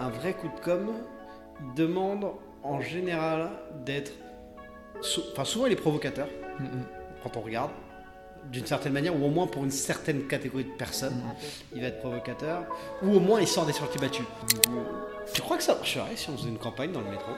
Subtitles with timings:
[0.00, 0.90] un vrai coup de com',
[1.76, 2.26] demande
[2.62, 3.50] en général
[3.84, 4.12] d'être.
[5.32, 6.26] Enfin, souvent il est provocateur
[6.58, 6.64] Mm,
[7.22, 7.70] quand on regarde,
[8.52, 11.34] d'une certaine manière, ou au moins pour une certaine catégorie de personnes, Mm.
[11.76, 12.64] il va être provocateur,
[13.02, 14.24] ou au moins il sort des sorties battues.
[15.32, 17.30] Tu crois que ça marcherait si on faisait une campagne dans le métro?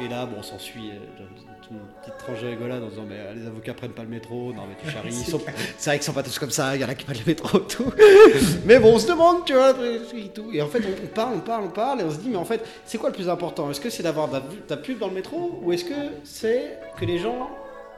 [0.00, 1.24] Et là, bon, on s'ensuit euh,
[1.70, 4.52] une petite tranche de rigolade en disant mais euh, les avocats prennent pas le métro,
[4.52, 5.40] non mais tu charries, ils sont-
[5.78, 7.26] c'est vrai qu'ils sont pas tous comme ça, il y en a qui prennent le
[7.26, 7.92] métro et tout.
[8.64, 9.72] mais bon, on se demande, tu vois,
[10.14, 10.50] et tout.
[10.52, 12.44] Et en fait, on, parle, on parle, on parle, et on se dit mais en
[12.44, 13.70] fait, c'est quoi le plus important?
[13.70, 14.28] Est-ce que c'est d'avoir
[14.68, 17.50] ta, pub dans le métro, ou est-ce que c'est que les gens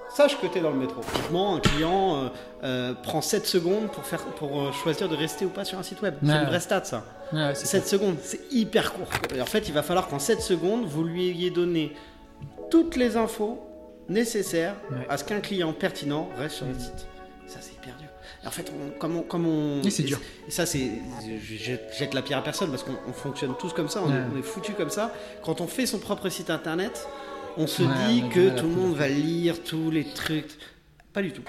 [0.09, 1.01] Sache que tu es dans le métro?
[1.01, 2.29] Typiquement, un client euh,
[2.63, 5.83] euh, prend 7 secondes pour, faire, pour euh, choisir de rester ou pas sur un
[5.83, 6.15] site web.
[6.23, 7.03] C'est une vraie stat, ça.
[7.33, 9.09] Ouais, c'est 7 secondes, c'est hyper court.
[9.35, 11.93] Et en fait, il va falloir qu'en 7 secondes, vous lui ayez donné
[12.71, 13.61] toutes les infos
[14.09, 15.07] nécessaires Ouais.
[15.09, 17.07] à ce qu'un client pertinent reste sur le site.
[17.49, 18.09] Ça, c'est hyper dur.
[18.45, 19.23] Et en fait, on, comme on.
[19.23, 20.21] Comme on c'est dur.
[20.47, 20.91] Et ça, c'est.
[21.43, 24.03] Je jette, je jette la pierre à personne parce qu'on on fonctionne tous comme ça,
[24.05, 24.15] on, Ouais.
[24.17, 25.13] est, on est foutus comme ça.
[25.45, 27.07] Quand on fait son propre site internet,
[27.57, 30.51] on se dit on que tout le monde va lire tous les trucs.
[31.13, 31.43] Pas du tout.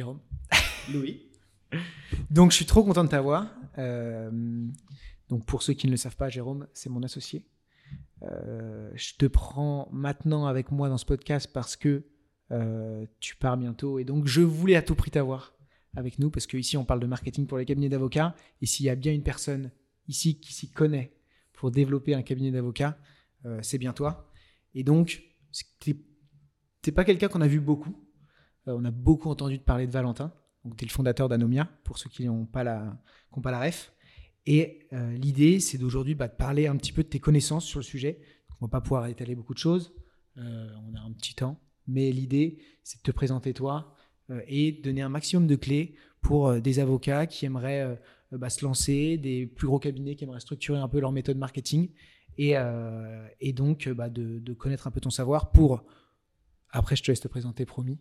[0.00, 0.20] Jérôme.
[0.94, 1.20] Louis
[2.30, 3.54] Donc, je suis trop content de t'avoir.
[3.76, 4.30] Euh,
[5.28, 7.44] donc, pour ceux qui ne le savent pas, Jérôme, c'est mon associé.
[8.22, 12.06] Euh, je te prends maintenant avec moi dans ce podcast parce que
[12.50, 13.98] euh, tu pars bientôt.
[13.98, 15.52] Et donc, je voulais à tout prix t'avoir
[15.94, 18.34] avec nous parce qu'ici, on parle de marketing pour les cabinets d'avocats.
[18.62, 19.70] Et s'il y a bien une personne
[20.08, 21.12] ici qui s'y connaît
[21.52, 22.96] pour développer un cabinet d'avocats,
[23.44, 24.32] euh, c'est bien toi.
[24.74, 25.22] Et donc,
[25.78, 25.94] tu
[26.86, 27.94] n'es pas quelqu'un qu'on a vu beaucoup.
[28.70, 30.32] Euh, on a beaucoup entendu te parler de Valentin.
[30.64, 32.98] Donc, tu es le fondateur d'Anomia, pour ceux qui n'ont pas, la,
[33.42, 33.92] pas la ref.
[34.46, 37.78] Et euh, l'idée, c'est d'aujourd'hui bah, de parler un petit peu de tes connaissances sur
[37.78, 38.20] le sujet.
[38.60, 39.94] On va pas pouvoir étaler beaucoup de choses.
[40.38, 41.58] Euh, on a un petit temps.
[41.86, 43.94] Mais l'idée, c'est de te présenter toi
[44.30, 47.98] euh, et donner un maximum de clés pour des avocats qui aimeraient
[48.30, 51.88] bah, se lancer, des plus gros cabinets qui aimeraient structurer un peu leur méthode marketing.
[52.36, 52.54] Et,
[53.54, 55.82] donc, bah, de connaître un peu ton savoir pour.
[56.72, 57.98] Après, je te laisse te présenter, promis.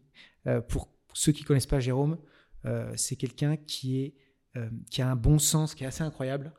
[0.47, 2.17] Euh, pour ceux qui connaissent pas Jérôme,
[2.65, 6.53] euh, c'est quelqu'un euh, qui a un bon sens, qui est assez incroyable.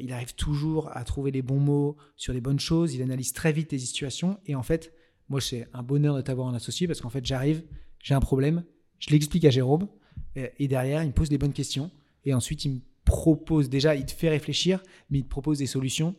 [0.00, 2.94] Il arrive toujours à trouver les bons mots sur les bonnes choses.
[2.94, 4.38] Il analyse très vite les situations.
[4.44, 4.92] Et en fait,
[5.30, 7.62] moi, c'est un bonheur de t'avoir en associé parce qu'en fait, j'arrive,
[8.02, 8.64] j'ai un problème,
[8.98, 9.88] je l'explique à Jérôme.
[10.34, 11.90] Et, derrière, il me pose des bonnes questions.
[12.26, 15.66] Et ensuite, il me propose déjà, il te fait réfléchir, mais il te propose des
[15.66, 16.16] solutions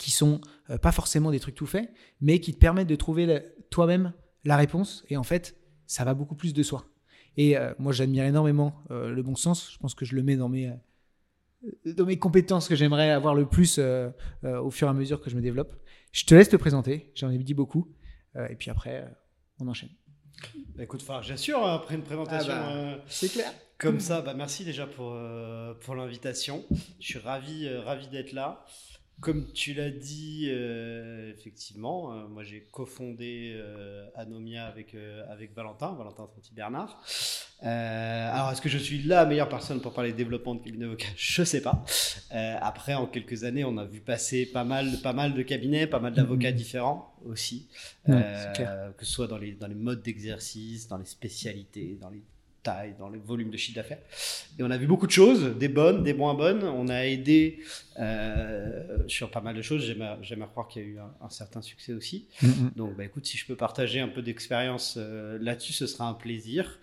[0.00, 0.40] qui sont
[0.82, 1.88] pas forcément des trucs tout faits,
[2.20, 4.14] mais qui te permettent de trouver toi-même
[4.48, 5.04] la réponse.
[5.08, 6.84] Et en fait, ça va beaucoup plus de soi.
[7.36, 9.70] Et euh, moi, j'admire énormément euh, le bon sens.
[9.72, 13.34] Je pense que je le mets dans mes, euh, dans mes compétences que j'aimerais avoir
[13.34, 14.08] le plus euh,
[14.44, 15.74] euh, au fur et à mesure que je me développe.
[16.12, 17.12] Je te laisse te présenter.
[17.14, 17.92] J'en ai dit beaucoup.
[18.36, 19.08] Euh, et puis après, euh,
[19.60, 19.90] on enchaîne.
[20.74, 22.74] Bah, Écoute, enfin, j'assure, après une présentation Ah bah.
[22.76, 23.52] euh, C'est clair.
[23.78, 26.64] comme ça, bah, merci déjà pour, euh, pour l'invitation.
[27.00, 28.64] Je suis ravi, euh, ravi d'être là.
[29.20, 34.94] Comme tu l'as dit, euh, effectivement, euh, moi j'ai cofondé euh, Anomia avec,
[35.30, 37.02] avec Valentin, Valentin Tronti-Bernard.
[37.62, 41.06] Alors, est-ce que je suis la meilleure personne pour parler de développement de cabinet d'avocat
[41.16, 41.82] Je sais pas.
[42.30, 45.98] Après, en quelques années, on a vu passer pas mal, pas mal de cabinets, pas
[46.00, 46.56] mal d'avocats Mhm.
[46.56, 47.68] différents aussi.
[48.06, 48.22] Ouais,
[48.98, 52.22] que ce soit dans les, dans les modes d'exercice, dans les spécialités, dans les
[52.98, 53.98] dans les volumes de chiffre d'affaires.
[54.58, 56.64] Et on a vu beaucoup de choses, des bonnes, des moins bonnes.
[56.64, 57.60] On a aidé
[57.98, 59.84] euh, sur pas mal de choses.
[60.22, 62.26] J'aime à, croire qu'il y a eu un, un certain succès aussi.
[62.76, 66.14] Donc, bah, écoute, si je peux partager un peu d'expérience euh, là-dessus, ce sera un
[66.14, 66.78] plaisir.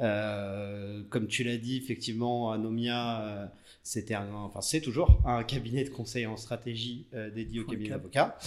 [0.00, 3.50] Euh, comme tu l'as dit, effectivement, Anomia,
[3.82, 8.38] c'était enfin, c'est toujours un cabinet de conseil en stratégie dédié au le cabinet d'avocats.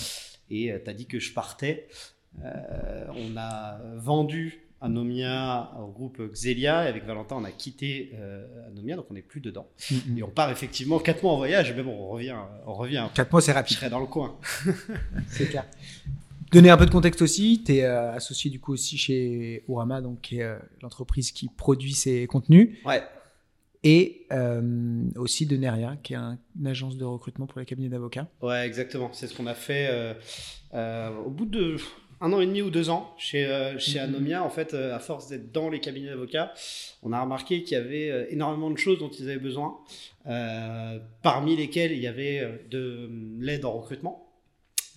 [0.52, 1.88] Et tu as dit que je partais.
[2.44, 6.85] On a vendu Anomia au groupe Xelia.
[6.85, 9.67] Et avec Valentin, on a quitté euh, Anomia, donc on n'est plus dedans.
[10.16, 11.73] Et on part effectivement 4 mois en voyage.
[11.75, 12.35] Mais bon, on revient.
[12.66, 13.07] On revient.
[13.13, 13.78] 4 mois, c'est Je rapide.
[13.78, 14.38] serai dans le coin.
[15.29, 15.66] C'est clair.
[16.51, 20.22] Donner un peu de contexte aussi, tu es associé du coup aussi chez Urama, donc
[20.22, 23.03] qui est euh, l'entreprise qui produit ces contenus, Ouais.
[23.84, 27.90] et euh, aussi de Neria, qui est un- une agence de recrutement pour les cabinets
[27.90, 28.28] d'avocats.
[28.41, 29.11] Ouais, exactement.
[29.14, 30.14] C'est ce qu'on a fait euh,
[30.73, 31.75] euh, au bout de
[32.22, 34.06] un an et demi ou deux ans chez, euh, chez Mhm.
[34.06, 34.44] Anomia.
[34.44, 36.54] En fait, euh, à force d'être dans les cabinets d'avocats,
[37.04, 39.78] on a remarqué qu'il y avait euh, énormément de choses dont ils avaient besoin,
[41.24, 44.28] parmi lesquelles il y avait de l'aide en recrutement.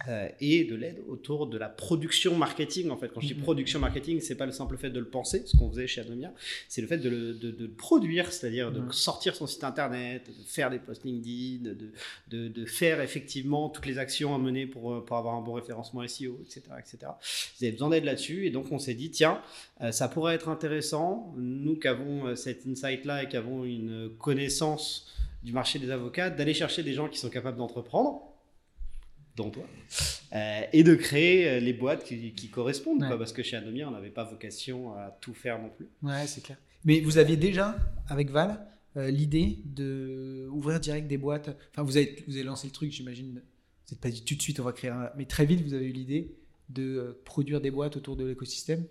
[0.08, 2.90] Euh, et de l'aide autour de la production marketing.
[2.90, 3.42] En fait, quand je dis Mhm.
[3.42, 6.32] production marketing, c'est pas le simple fait de le penser, ce qu'on faisait chez Anomia,
[6.68, 8.92] c'est le fait de le, de- de le produire, c'est-à-dire de Mhm.
[8.92, 11.76] sortir son site internet, de faire des posts LinkedIn, de,
[12.28, 15.52] de, de faire effectivement toutes les actions à mener pour, euh, pour avoir un bon
[15.52, 16.98] référencement SEO, etc., etc.
[17.58, 19.40] Vous avez besoin d'aide là-dessus, et donc on s'est dit, tiens,
[19.82, 24.10] euh, ça pourrait être intéressant, nous qui avons euh, cet insight-là et qui avons une
[24.18, 25.08] connaissance
[25.44, 28.31] du marché des avocats, d'aller chercher des gens qui sont capables d'entreprendre,
[29.36, 29.64] dont toi,
[30.34, 33.08] euh, et de créer euh, les boîtes qui, qui correspondent, Ouais.
[33.08, 35.88] quoi, parce que chez Anomia, on n'avait pas vocation à tout faire non plus.
[36.02, 36.58] Ouais, c'est clair.
[36.84, 37.76] Mais vous aviez déjà,
[38.08, 41.48] avec Val, euh, l'idée de ouvrir direct des boîtes.
[41.70, 43.40] Enfin, vous avez, vous avez lancé le truc, j'imagine.
[43.86, 45.10] Vous n'êtes pas dit tout de suite, on va créer un.
[45.16, 46.34] Mais très vite, vous avez eu l'idée
[46.68, 48.84] de produire des boîtes autour de l'écosystème.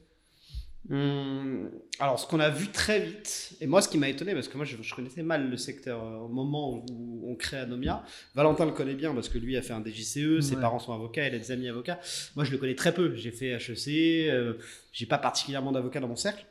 [0.89, 1.69] Hum,
[2.00, 4.57] alors, ce qu'on a vu très vite, et moi, ce qui m'a étonné, parce que
[4.57, 8.04] moi, je, je connaissais mal le secteur euh, au moment où on crée Anomia.
[8.33, 11.28] Valentin le connaît bien, parce que lui a fait un DJCE, ses parents sont avocats,
[11.28, 12.00] il a des amis avocats.
[12.36, 13.16] Moi, je le connais très peu.
[13.16, 14.54] J'ai fait HEC, euh,
[14.92, 16.45] j'ai pas particulièrement d'avocats dans mon cercle.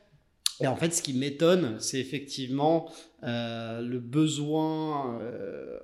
[0.60, 2.92] Et en fait, ce qui m'étonne, c'est effectivement
[3.22, 5.18] euh, le besoin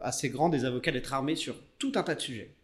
[0.02, 2.54] assez grand des avocats d'être armés sur tout un tas de sujets.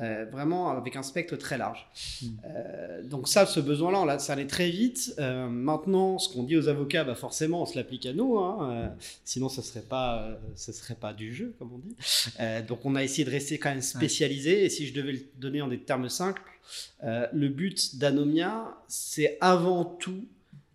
[0.00, 1.86] Euh, vraiment avec un spectre très large.
[2.22, 2.26] Mm.
[2.44, 5.14] Euh, donc ça, ce besoin-là, ça allait très vite.
[5.18, 8.38] Euh, maintenant, ce qu'on dit aux avocats, bah forcément, on se l'applique à nous.
[8.38, 8.70] hein.
[8.70, 8.88] Euh,
[9.24, 11.96] sinon, ce serait pas, ce serait pas du jeu, comme on dit.
[12.68, 14.64] Donc, on a essayé de rester quand même spécialisé.
[14.64, 16.42] Et si je devais le donner en des termes simples,
[17.02, 20.24] le but d'Anomia, c'est avant tout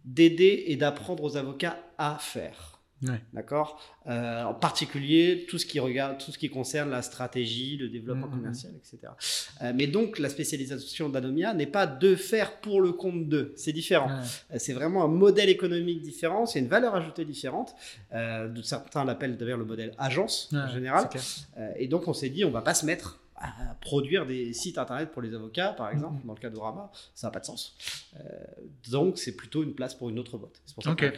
[0.04, 2.75] d'aider et d'apprendre aux avocats à faire.
[3.08, 3.22] Ouais.
[3.34, 3.82] D'accord?
[4.08, 8.28] Euh, En particulier, tout ce, qui regarde, tout ce qui concerne la stratégie, le développement
[8.28, 8.34] Mhm.
[8.36, 9.12] commercial, etc.
[9.62, 13.54] Euh, mais donc, la spécialisation d'Anomia n'est pas de faire pour le compte d'eux.
[13.56, 14.08] C'est différent.
[14.08, 14.24] Ouais.
[14.54, 17.76] Euh, C'est vraiment un modèle économique différent, c'est une valeur ajoutée différente.
[18.14, 21.10] De- certains l'appellent d'ailleurs le modèle agence en général.
[21.78, 25.12] et donc on s'est dit, on va pas se mettre à produire des sites internet
[25.12, 26.28] pour les avocats, par exemple, Mhm.
[26.28, 27.76] dans le cas d'Orama, ça n'a pas de sens.
[28.90, 30.62] Donc c'est plutôt une place pour une autre boîte.
[30.66, 31.12] C'est pour ça qu'on-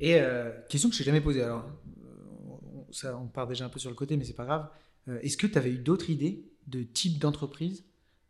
[0.00, 1.42] Et euh, question que je t'ai jamais posée.
[1.42, 1.64] Alors,
[2.04, 4.68] euh, on, ça, on part déjà un peu sur le côté, mais c'est pas grave.
[5.08, 7.84] Euh, Est-ce que tu avais eu d'autres idées de type d'entreprise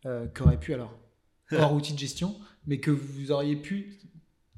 [0.06, 0.93] euh, qui auraient pu, alors,
[1.52, 2.37] hors outil de gestion,
[2.67, 3.99] mais que vous auriez pu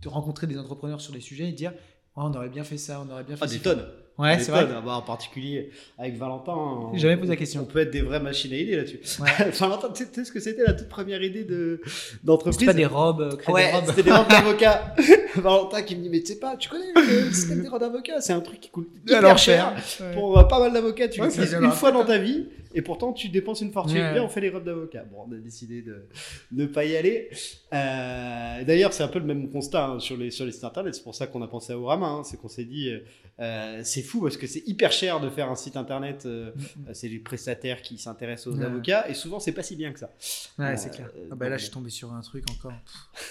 [0.05, 1.73] rencontrer des entrepreneurs sur des sujets et dire
[2.17, 3.57] Oh, on aurait bien fait ça, on aurait bien fait Ah, ci.
[3.59, 3.87] des tonnes.
[4.23, 4.67] Ouais, c'est vrai.
[4.77, 6.91] Ah bah, en particulier avec Valentin.
[6.95, 7.63] jamais posé la question.
[7.63, 9.01] On peut être des vraies machines à idées là-dessus.
[9.21, 9.51] Ouais.
[9.59, 12.87] Valentin, tu sais- ce que c'était la toute première idée de- C'est d'entreprise pas des
[12.87, 13.85] robes, euh, créer Ouais, des robes.
[13.89, 14.95] c'était des robes d'avocat.
[15.37, 18.21] Valentin qui me dit, mais tu sais pas, tu connais le système des robes d'avocat?
[18.21, 19.75] C'est un truc qui coûte hyper Alors cher.
[20.01, 20.15] Ouais.
[20.15, 23.29] Pour euh, pas mal d'avocats, tu l'utilises une fois dans ta vie et pourtant tu
[23.29, 23.99] dépenses une fortune.
[23.99, 24.13] Ouais.
[24.13, 25.05] Viens, on fait les robes d'avocat.
[25.11, 26.07] Bon, on a décidé de
[26.53, 27.29] ne pas y aller.
[27.73, 30.95] Euh, D'ailleurs, c'est un peu le même constat hein, sur, les, sur les sites internet.
[30.95, 32.07] C'est pour ça qu'on a pensé à Orama.
[32.07, 32.25] hein.
[32.25, 33.01] C'est qu'on s'est dit, euh,
[33.41, 36.25] euh, c'est fou parce que c'est hyper cher de faire un site internet.
[36.27, 36.53] euh,
[36.93, 38.67] c'est les prestataires qui s'intéressent aux Ouais.
[38.67, 40.11] avocats et souvent c'est pas si bien que ça.
[40.59, 41.11] Ouais, c'est clair.
[41.31, 42.73] Ah bah là, je suis tombé sur un truc encore.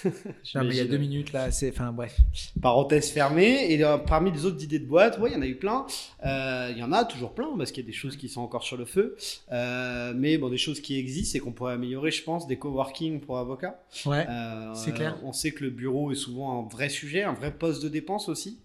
[0.54, 1.70] Non, mais il y a deux minutes là, c'est.
[1.70, 2.16] Enfin, bref.
[2.60, 3.72] parenthèse fermée.
[3.72, 5.86] Et parmi les autres idées de boîte, ouais, il y en a eu plein.
[6.24, 8.62] Il y en a toujours plein parce qu'il y a des choses qui sont encore
[8.64, 9.16] sur le feu.
[9.50, 13.20] Euh, mais bon, des choses qui existent et qu'on pourrait améliorer, je pense, des coworking
[13.20, 13.82] pour avocats.
[14.06, 14.26] Ouais.
[14.28, 15.18] Euh, C'est clair.
[15.22, 18.28] On sait que le bureau est souvent un vrai sujet, un vrai poste de dépense
[18.28, 18.58] aussi.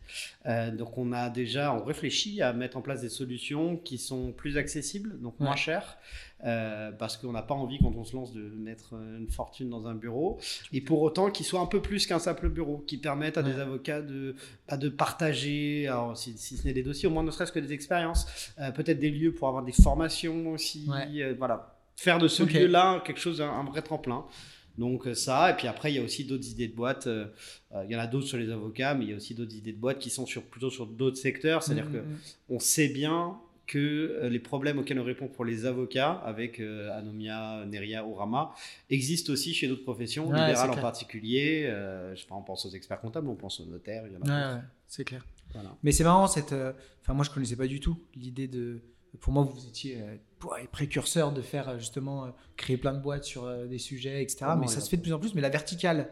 [0.45, 4.31] Euh, donc on a déjà, on réfléchit à mettre en place des solutions qui sont
[4.31, 5.97] plus accessibles, donc moins chères,
[6.45, 9.69] euh, parce qu'on n'a pas envie quand on se lance de mettre euh, une fortune
[9.69, 10.37] dans un bureau,
[10.71, 13.59] et pour autant qu'il soit un peu plus qu'un simple bureau, qui permette à des
[13.59, 14.35] avocats de,
[14.67, 17.59] pas de partager, alors, si, si ce n'est des dossiers, au moins ne serait-ce que
[17.59, 18.27] des expériences,
[18.59, 21.23] euh, peut-être des lieux pour avoir des formations aussi, Ouais.
[21.23, 24.25] euh, voilà, faire de ce lieu-là quelque chose, un, un vrai tremplin.
[24.77, 27.07] Donc ça, et puis après, il y a aussi d'autres idées de boîtes.
[27.07, 27.25] euh,
[27.85, 29.71] Il y en a d'autres sur les avocats, mais il y a aussi d'autres idées
[29.73, 31.63] de boîtes qui sont sur, plutôt sur d'autres secteurs.
[31.63, 32.17] C'est-à-dire Mm, que mm,
[32.49, 33.77] on sait bien que
[34.23, 38.53] euh, les problèmes auxquels on répond pour les avocats, avec euh, Anomia, Neria, Orama,
[38.89, 40.81] existent aussi chez d'autres professions, Ouais, libérales en clair.
[40.83, 41.65] particulier.
[41.67, 44.17] Euh, je sais pas, on pense aux experts comptables, on pense aux notaires, il y
[44.17, 44.23] en a.
[44.23, 44.55] Ouais, d'autres.
[44.55, 45.25] ouais, c'est clair.
[45.53, 45.75] Voilà.
[45.83, 46.53] Mais c'est marrant cette.
[47.01, 48.81] Enfin, moi, je connaissais pas du tout l'idée de.
[49.19, 49.97] Pour moi, vous étiez
[50.71, 54.45] précurseur de faire justement créer plein de boîtes sur des sujets, etc.
[54.59, 55.33] Mais ça se fait de plus en plus.
[55.33, 56.09] Mais la verticale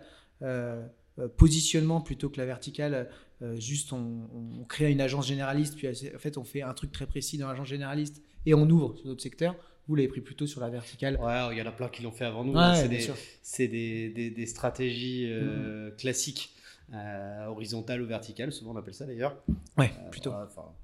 [1.18, 3.10] euh, positionnement plutôt que la verticale,
[3.42, 6.92] euh, juste on, on crée une agence généraliste, puis en fait on fait un truc
[6.92, 9.56] très précis dans l'agence généraliste et on ouvre sur d'autres secteurs.
[9.88, 11.20] Vous l'avez pris plutôt sur la verticale.
[11.22, 12.54] Ouais, il y en a plein qui l'ont fait avant nous.
[12.54, 12.74] Ouais, hein.
[12.76, 13.16] c'est des, sûr.
[13.44, 15.96] c'est des, des- des stratégies euh, Mm-hmm.
[15.98, 16.56] classiques,
[16.94, 19.36] euh, horizontales ou verticales, souvent on appelle ça d'ailleurs.
[19.78, 20.32] Ouais, Euh, plutôt.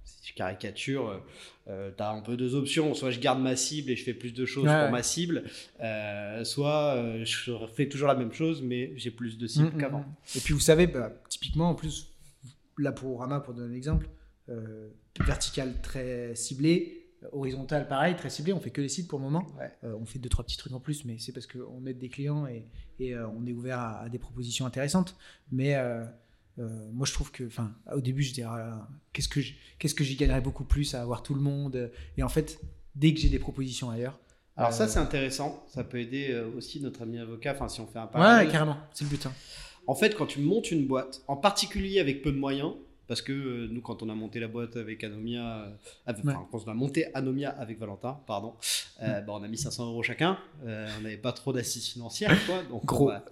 [0.03, 1.20] si je caricature,
[1.67, 2.93] euh, tu as un peu deux options.
[2.93, 4.91] Soit je garde ma cible et je fais plus de choses Ouais, pour ouais.
[4.91, 5.43] ma cible,
[5.81, 9.75] euh, soit euh, je fais toujours la même chose, mais j'ai plus de cibles Mm,
[9.77, 10.05] mm, qu'avant.
[10.36, 12.08] Et puis vous savez, bah, typiquement en plus,
[12.77, 14.09] là pour Rama, pour donner un exemple,
[14.49, 14.89] euh,
[15.25, 16.97] vertical très ciblé,
[17.31, 18.53] horizontal, pareil, très ciblé.
[18.53, 19.45] On fait que les sites pour le moment.
[19.59, 19.71] Ouais.
[19.83, 22.09] Euh, on fait deux, trois petits trucs en plus, mais c'est parce qu'on aide des
[22.09, 22.65] clients et,
[22.99, 25.15] et, euh, on est ouvert à, à des propositions intéressantes.
[25.51, 25.75] Mais
[26.57, 29.39] moi, je trouve que, enfin, au début, je disais, ah qu'est-ce que
[29.79, 31.91] qu'est-ce que j'y gagnerais beaucoup plus à avoir tout le monde?
[32.17, 32.59] Et en fait,
[32.95, 34.19] dès que j'ai des propositions ailleurs.
[34.57, 37.97] Alors ça c'est intéressant, ça peut aider aussi notre ami avocat, enfin si on fait
[37.99, 38.51] un Ouais, parallèle.
[38.51, 39.25] carrément, c'est le but.
[39.25, 39.31] hein.
[39.88, 42.73] En fait, quand tu montes une boîte, en particulier avec peu de moyens,
[43.07, 45.69] parce que euh, nous, quand on a monté la boîte avec Anomia, euh,
[46.05, 46.33] avec- Ouais.
[46.33, 48.53] enfin, quand on a monté Anomia avec Valentin, pardon,
[49.01, 50.38] euh, bah, on a mis 500 euros chacun.
[50.63, 52.63] On n'avait pas trop d'assises financières, quoi.
[52.69, 53.07] Donc, Gros.
[53.07, 53.25] bah,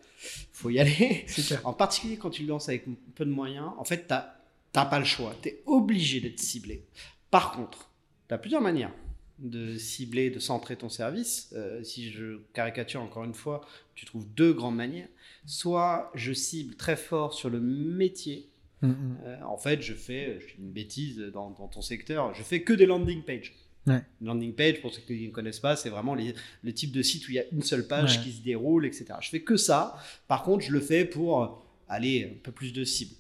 [0.52, 1.26] faut y aller.
[1.64, 5.00] En particulier quand tu le lances avec peu de moyens, en fait, tu n'as pas
[5.00, 5.34] le choix.
[5.42, 6.84] Tu es obligé d'être ciblé.
[7.32, 7.90] Par contre,
[8.28, 8.92] tu as plusieurs manières
[9.40, 11.50] de cibler, de centrer ton service.
[11.56, 13.62] Euh, si je caricature encore une fois,
[13.96, 15.08] tu trouves deux grandes manières.
[15.46, 18.50] Soit je cible très fort sur le métier.
[18.82, 19.18] Mm, mm.
[19.26, 22.62] Euh, en fait, je fais, je fais une bêtise dans, dans ton secteur, je fais
[22.64, 23.54] que des landing pages.
[23.88, 24.02] Ouais.
[24.22, 27.28] Landing page, pour ceux qui ne connaissent pas, c'est vraiment les- le type de site
[27.28, 28.24] où il y a une seule page Ouais.
[28.24, 29.06] qui se déroule, etc.
[29.22, 29.98] Je fais que ça.
[30.28, 33.16] Par contre, je le fais pour aller un peu plus de cibles.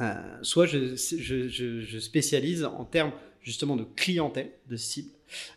[0.00, 3.12] Euh, soit je, je- je- je spécialise en termes
[3.46, 5.10] justement de clientèle, de cible.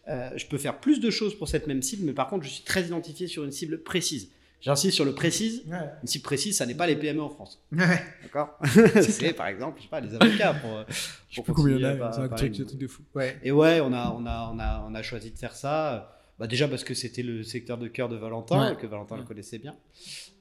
[0.07, 2.49] Euh, je peux faire plus de choses pour cette même cible, mais par contre, je
[2.51, 4.29] suis très identifié sur une cible précise.
[4.61, 5.63] J'insiste sur le précise.
[5.67, 5.77] Ouais.
[6.03, 7.63] Une cible précise, ça n'est pas les PME en France.
[7.71, 7.99] Ouais.
[8.23, 8.59] D'accord
[9.01, 10.77] C'est par exemple, je sais pas, les avocats pour.
[10.77, 10.83] euh,
[11.29, 12.87] Je sais plus combien il y en a, c'est un truc, de- un truc de
[12.87, 13.01] fou.
[13.15, 13.39] Ouais.
[13.41, 16.18] Et ouais, on a, on a, on a, on a choisi de faire ça.
[16.39, 18.77] Bah déjà parce que c'était le secteur de cœur de Valentin, Ouais.
[18.77, 19.75] que Valentin le connaissait bien.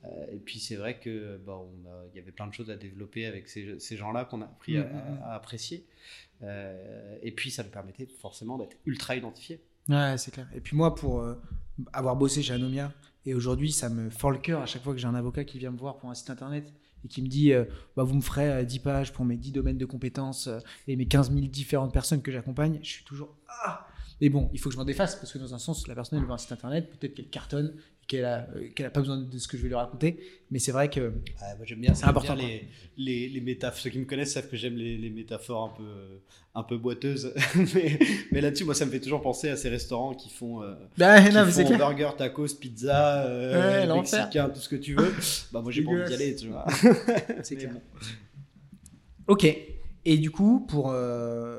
[0.05, 2.71] Euh, et puis c'est vrai que bah, on a- il y avait plein de choses
[2.71, 5.85] à développer avec ces, ces gens-là qu'on a appris à, Mm, mm, à apprécier.
[6.43, 9.61] Euh, et puis ça nous permettait forcément d'être ultra identifiés.
[9.89, 10.49] Ouais, c'est clair.
[10.55, 11.35] Et puis moi, pour euh,
[11.93, 12.93] avoir bossé chez Anomia,
[13.27, 15.59] et aujourd'hui, ça me fend le cœur à chaque fois que j'ai un avocat qui
[15.59, 16.73] vient me voir pour un site internet
[17.05, 17.65] et qui me dit euh,
[17.97, 20.97] bah, Vous me ferez euh, 10 pages pour mes 10 domaines de compétences euh, et
[20.97, 22.79] mes 15 000 différentes personnes que j'accompagne.
[22.83, 23.87] Je suis toujours Ah
[24.21, 26.19] Mais bon, il faut que je m'en défasse parce que dans un sens, la personne
[26.19, 27.75] elle veut un site internet, peut-être qu'elle cartonne,
[28.09, 30.19] qu'elle a, euh, qu'elle a pas besoin de ce que je vais lui raconter.
[30.51, 31.01] Mais c'est vrai que.
[31.01, 33.79] Ouais, moi, j'aime bien, C'est important, bien les, les, les métaphores.
[33.81, 36.21] Ceux qui me connaissent savent que j'aime les, les métaphores un peu,
[36.57, 37.33] un peu boiteuses.
[37.75, 37.99] mais
[38.33, 41.21] mais là-dessus, moi, ça me fait toujours penser à ces restaurants qui font, euh, Bah,
[41.23, 41.79] qui non, c'est font clair.
[41.79, 45.15] burger, tacos, pizza, euh, Ouais, mexicain, tout ce que tu veux.
[45.53, 46.65] bah, moi, j'ai pas envie d'y aller, tu vois.
[47.45, 47.73] C'est clair.
[47.73, 47.81] bon.
[49.29, 49.47] Ok.
[50.05, 51.59] Et du coup, pour euh,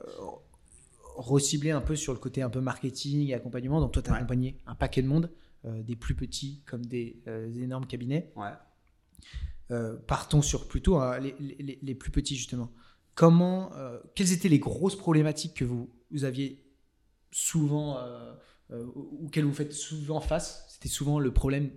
[1.19, 4.13] recibler un peu sur le côté un peu marketing et accompagnement, donc toi, tu as
[4.13, 4.17] Ouais.
[4.19, 5.29] accompagné un paquet de monde,
[5.65, 8.31] euh, des plus petits comme des euh, énormes cabinets.
[8.35, 8.51] Ouais.
[9.71, 12.71] Euh, partons sur plutôt hein, les, les- les plus petits, justement.
[13.15, 13.71] Comment,
[14.15, 16.63] quelles étaient les grosses problématiques que vous, vous aviez
[17.31, 18.33] souvent, euh,
[19.23, 20.65] auxquelles vous faites souvent face?
[20.69, 21.69] C'était souvent le problème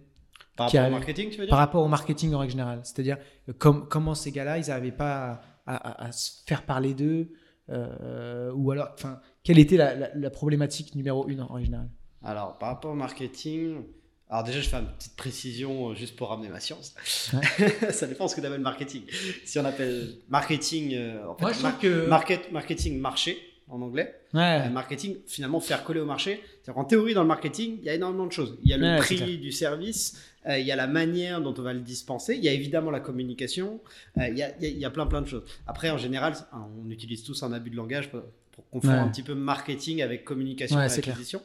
[0.56, 1.50] Par rapport au marketing, tu veux dire?
[1.50, 2.80] par rapport au marketing en règle générale.
[2.84, 3.18] C'est-à-dire
[3.58, 7.32] com- comment ces gars-là, ils n'arrivaient pas à, à- à se faire parler d'eux?
[7.68, 11.90] Ou alors, enfin, quelle était la, la- la problématique numéro une en règle générale
[12.22, 13.82] Alors, par rapport au marketing,
[14.28, 16.94] alors déjà, je fais une petite précision euh, juste pour ramener ma science.
[17.90, 19.02] ça dépend ce que tu appelles marketing.
[19.44, 23.38] Si on appelle marketing, euh, en fait, Moi, je mar- que market, marketing marché
[23.68, 26.42] en anglais, ouais, Euh, marketing, finalement, faire coller au marché.
[26.66, 28.58] Qu'en théorie, dans le marketing, il y a énormément de choses.
[28.62, 31.54] Il y a le Ouais, prix du service, euh, il y a la manière dont
[31.56, 33.80] on va le dispenser, il y a évidemment la communication,
[34.18, 35.44] euh, il, y a, il y a- plein plein de choses.
[35.66, 39.00] Après, en général, hein, on utilise tous un abus de langage pour, pour confondre Ouais.
[39.00, 41.40] un petit peu marketing avec communication et acquisition.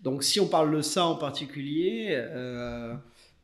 [0.00, 2.18] Donc, si on parle de ça en particulier,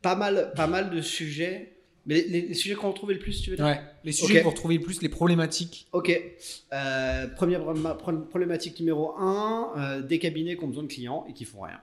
[0.03, 1.73] pas, mal, pas mal de sujets.
[2.07, 3.81] Mais les, les sujets qu'on retrouvait le plus, tu veux dire ouais.
[4.05, 4.39] Les sujets Ok.
[4.39, 5.89] que vous retrouvez le plus, les problématiques.
[5.93, 6.11] Ok.
[6.73, 11.33] Euh, première pro- pro- problématique numéro 1, des cabinets qui ont besoin de clients et
[11.33, 11.81] qui font rien.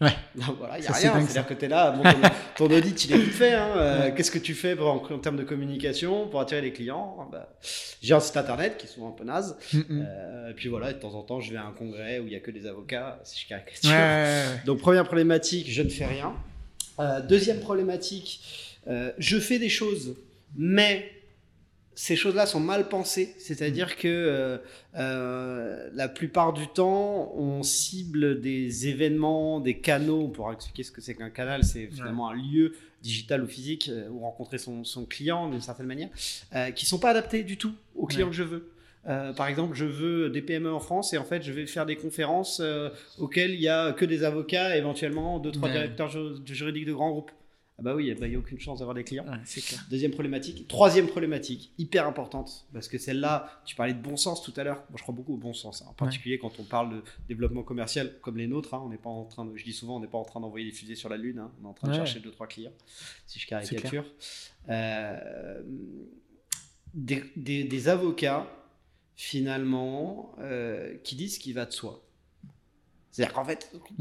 [0.00, 0.12] Ouais.
[0.46, 1.26] Donc voilà, il n'y a Ça, rien.
[1.26, 2.20] C'est-à-dire que tu es là, bon, ton,
[2.68, 3.52] ton audit, il est vite fait.
[3.52, 3.68] hein.
[3.76, 4.14] Euh, Ouais.
[4.14, 7.28] Qu'est-ce que tu fais pour- en, en termes de communication pour attirer les clients?
[7.32, 7.48] Bah,
[8.00, 9.56] J'ai un site internet qui est souvent un peu naze.
[9.74, 10.06] Mm, mm.
[10.08, 12.30] Euh, et puis voilà, de temps en temps, je vais à un congrès où il
[12.30, 13.90] n'y a que des avocats, si je caricature.
[13.90, 14.44] ouais, ouais.
[14.64, 16.32] Donc première problématique, je ne fais rien.
[17.00, 18.40] Euh, deuxième problématique,
[18.88, 20.16] euh, je fais des choses,
[20.56, 21.10] mais
[21.94, 23.34] ces choses-là sont mal pensées.
[23.38, 24.58] C'est-à-dire que euh,
[24.96, 30.28] euh, la plupart du temps, on cible des événements, des canaux.
[30.28, 34.20] Pour expliquer ce que c'est qu'un canal, c'est finalement un lieu digital ou physique où
[34.20, 36.08] rencontrer son, son client d'une certaine manière,
[36.54, 38.30] euh, qui sont pas adaptés du tout au client Ouais.
[38.30, 38.70] que je veux.
[39.08, 41.86] Euh, par exemple, je veux des PME en France et en fait, je vais faire
[41.86, 45.74] des conférences euh, auxquelles il y a que des avocats, éventuellement deux trois Ouais.
[45.74, 47.30] directeurs ju- juridiques de grands groupes.
[47.80, 49.24] Ah bah oui, bah, il n'y a aucune chance d'avoir des clients.
[49.24, 49.80] Ouais, c'est clair.
[49.88, 50.66] Deuxième problématique.
[50.66, 54.78] Troisième problématique, hyper importante, parce que celle-là, tu parlais de bon sens tout à l'heure.
[54.90, 57.62] Moi, je crois beaucoup au bon sens, hein, en particulier quand on parle de développement
[57.62, 58.74] commercial comme les nôtres.
[58.74, 58.82] hein.
[58.84, 60.66] on n'est pas en train de, je dis souvent, on n'est pas en train d'envoyer
[60.66, 61.38] des fusées sur la Lune.
[61.38, 61.52] hein.
[61.62, 62.72] on est en train de chercher deux trois clients,
[63.28, 64.04] si je caricature.
[64.70, 65.62] Euh,
[66.94, 68.46] des, des- des avocats
[69.14, 72.02] finalement, euh, qui disent ce qui va de soi.
[73.10, 73.94] C'est-à-dire qu'en fait, quand-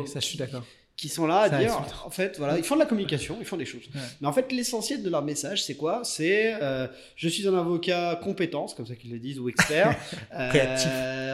[0.00, 0.64] ouais, ça, je suis d'accord.
[0.98, 1.94] Qui sont là à Ça dire, insulte.
[2.04, 3.84] en fait, voilà, ils font de la communication, ils font des choses.
[3.94, 4.00] Ouais.
[4.20, 6.02] Mais en fait, l'essentiel de leur message, c'est quoi?
[6.04, 6.86] C'est euh,
[7.16, 9.96] je suis un avocat compétent, comme ça qu'ils le disent, ou expert,
[10.34, 10.90] euh, Réactif.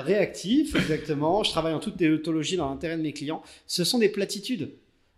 [0.07, 1.43] réactif, exactement.
[1.43, 3.43] Je travaille en toute déontologie dans l'intérêt de mes clients.
[3.67, 4.71] Ce sont des platitudes.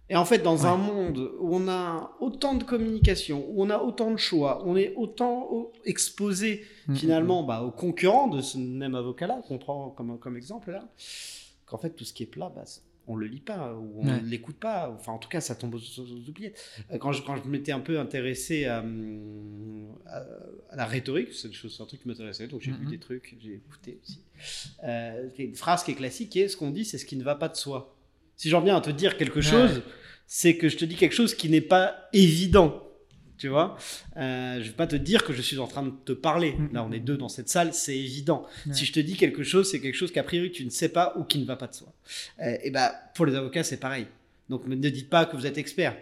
[0.09, 0.67] Et en fait, dans Ouais.
[0.67, 4.76] un monde où on a autant de communication, où on a autant de choix, on
[4.76, 9.91] est autant au- exposé Mm, finalement bah, aux concurrents de ce même avocat-là, qu'on prend
[9.91, 10.85] comme, comme exemple là,
[11.67, 12.62] qu'en fait tout ce qui est plat, bah,
[13.09, 14.21] on le lit pas ou on Ouais.
[14.21, 14.91] ne l'écoute pas.
[14.99, 16.59] Enfin, en tout cas, ça tombe aux, aux oubliettes.
[16.93, 20.25] Euh, Quand je, quand je m'étais un peu intéressé à, hum, à-
[20.71, 22.91] à la rhétorique, c'est une chose- c'est un truc qui m'intéressait, donc j'ai lu Mhm.
[22.91, 24.21] des trucs, j'ai écouté aussi.
[24.85, 27.25] Euh, une phrase qui est classique, qui est ce qu'on dit, c'est ce qui ne
[27.25, 27.97] va pas de soi.
[28.37, 29.43] Si j'en viens à te dire quelque Ouais.
[29.43, 29.83] chose,
[30.27, 32.83] c'est que je te dis quelque chose qui n'est pas évident.
[33.38, 33.76] Tu vois,
[34.16, 36.52] Euh, je vais pas te dire que je suis en train de te parler.
[36.52, 36.71] Mhm.
[36.73, 38.47] Là, on est deux dans cette salle, c'est évident.
[38.66, 38.73] Ouais.
[38.75, 41.14] Si je te dis quelque chose, c'est quelque chose qu'a priori tu ne sais pas
[41.19, 41.93] ou qui ne va pas de soi.
[42.43, 44.07] Euh, et bah, pour les avocats, c'est pareil.
[44.49, 45.97] Donc, ne dites pas que vous êtes expert.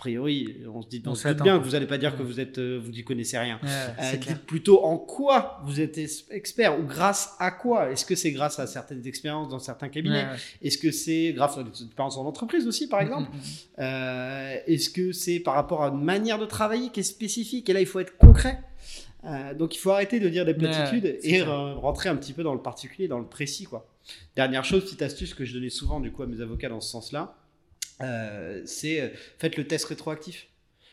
[0.00, 2.22] A priori, on se dit, On on se bien que vous n'allez pas dire que
[2.22, 3.60] vous êtes, euh, vous n'y connaissez rien.
[3.62, 3.68] Ouais,
[4.02, 7.90] Euh, dites plutôt en quoi vous êtes es- expert ou grâce à quoi?
[7.90, 10.22] Est-ce que c'est grâce à certaines expériences dans certains cabinets?
[10.24, 10.36] Ouais, ouais.
[10.62, 13.28] Est-ce que c'est grâce à des expériences en entreprise aussi, par exemple?
[13.30, 13.80] Mm, mm, mm.
[13.84, 17.68] euh, Est-ce que c'est par rapport à une manière de travailler qui est spécifique?
[17.68, 18.58] Et là, il faut être concret.
[19.24, 22.54] Euh, donc, il faut arrêter de dire des platitudes et rentrer un petit peu dans
[22.54, 23.64] le particulier, dans le précis.
[23.64, 23.86] Quoi.
[24.34, 26.88] Dernière chose, petite astuce que je donnais souvent du coup à mes avocats dans ce
[26.88, 27.36] sens-là,
[28.02, 30.46] euh, c'est euh, faites le test rétroactif.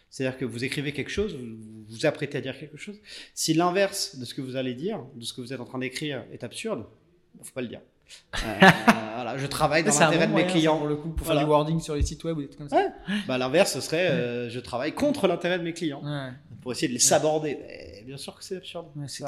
[0.09, 1.57] C'est-à-dire que vous écrivez quelque chose, vous
[1.89, 2.97] vous apprêtez à dire quelque chose.
[3.33, 5.79] Si l'inverse de ce que vous allez dire, de ce que vous êtes en train
[5.79, 6.85] d'écrire, est absurde,
[7.39, 7.81] il faut pas le dire.
[8.35, 8.37] Euh,
[9.15, 10.77] voilà, je travaille dans l'intérêt de mes clients.
[10.77, 11.41] pour le coup, pour Voilà.
[11.41, 12.77] faire du wording sur les sites web ou des trucs comme ça.
[12.77, 12.89] Ouais.
[13.27, 16.29] Bah, l'inverse, ce serait euh, je travaille contre l'intérêt de mes clients Ouais.
[16.61, 17.57] pour essayer de les saborder.
[17.61, 18.87] Mais bien sûr que c'est absurde.
[18.95, 19.25] Ouais, c'est.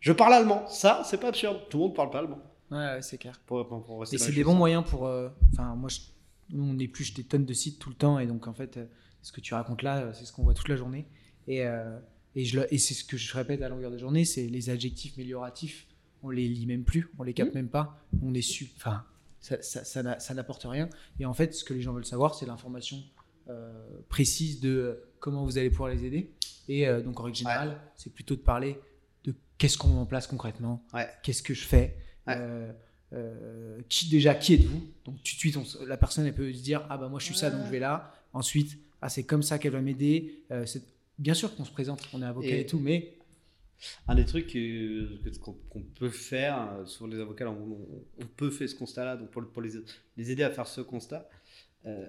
[0.00, 1.60] Je parle allemand, ça c'est pas absurde.
[1.70, 2.38] Tout le monde parle pas allemand.
[2.70, 3.40] Ouais, c'est clair.
[3.46, 5.06] Pour, pour- pour rester Et c'est des bons moyens pour.
[5.06, 6.00] euh, Enfin, moi, je-
[6.50, 8.86] nous, on épluche des tonnes de sites tout le temps, et donc en fait, euh,
[9.22, 11.06] ce que tu racontes là, euh, c'est ce qu'on voit toute la journée.
[11.48, 11.98] Et, euh,
[12.34, 15.14] et, je et c'est ce que je répète à longueur de journée, c'est les adjectifs
[15.16, 15.86] amélioratifs.
[16.22, 17.98] On les lit même plus, on les capte même pas.
[18.22, 18.70] On est su.
[18.76, 19.04] Enfin,
[19.40, 20.88] ça, ça, ça n'a- ça n'apporte rien.
[21.18, 23.02] Et en fait, ce que les gens veulent savoir, c'est l'information
[23.48, 23.72] euh,
[24.08, 26.32] précise de comment vous allez pouvoir les aider.
[26.68, 28.78] Et euh, donc, en règle générale, c'est plutôt de parler
[29.24, 31.08] de qu'est-ce qu'on met en place concrètement, Ouais.
[31.24, 31.96] qu'est-ce que je fais,
[32.28, 32.36] Ouais.
[33.12, 34.82] Euh, qui déjà qui êtes-vous?
[35.04, 37.26] Donc, tout de suite, on- la personne elle peut se dire ah bah moi je
[37.26, 38.14] suis ça donc je vais là.
[38.32, 40.42] Ensuite, ah c'est comme ça qu'elle va m'aider.
[40.50, 40.64] Euh,
[41.18, 43.12] bien sûr qu'on se présente, on est avocat et, Et- tout, mais
[44.06, 44.56] Un des trucs
[45.40, 49.30] qu'on peut faire euh, sur les avocats, on, on- on peut faire ce constat-là, donc
[49.30, 49.72] pour, pour les,
[50.16, 51.28] les aider à faire ce constat.
[51.86, 52.06] euh,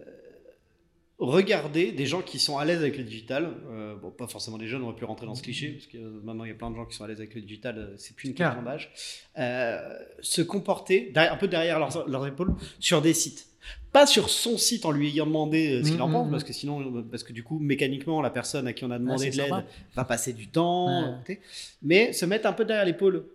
[1.25, 3.49] regardez des gens qui sont à l'aise avec le digital.
[3.71, 5.97] euh, bon, pas forcément des jeunes, on aurait pu rentrer dans ce cliché, parce que
[5.97, 7.93] maintenant il y a plein de gens qui sont à l'aise avec le digital, euh,
[7.97, 8.91] c'est plus une question d'âge.
[9.39, 9.79] Euh,
[10.21, 13.47] se comporter derrière- un peu derrière leurs, leurs épaules sur des sites.
[13.93, 16.31] Pas sur son site en lui ayant demandé euh, ce qu'il en Mhm, pense, mhm.
[16.31, 19.29] parce que sinon, parce que du coup, mécaniquement, la personne à qui on a demandé
[19.29, 19.63] de l'aide
[19.95, 21.39] va passer du temps, Ouais.
[21.81, 23.25] mais se mettre un peu derrière l'épaule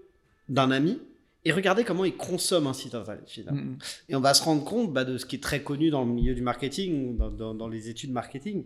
[0.49, 0.99] d'un ami
[1.45, 3.63] et regarder comment il consomme un site internet finalement.
[4.09, 6.11] Et on va se rendre compte bah, de ce qui est très connu dans le
[6.13, 8.65] milieu du marketing, dans, dans- dans les études marketing,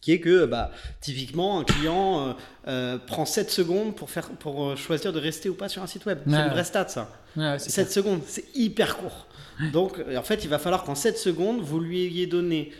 [0.00, 2.32] qui est que bah, typiquement un client euh,
[2.68, 5.86] euh, prend 7 secondes pour, faire, pour euh, choisir de rester ou pas sur un
[5.86, 6.18] site web.
[6.26, 7.10] C'est une vraie stat ça.
[7.36, 9.26] Ouais, ouais, c'est 7 secondes, c'est hyper court.
[9.72, 12.72] Donc en fait, il va falloir qu'en 7 secondes, vous lui ayez donné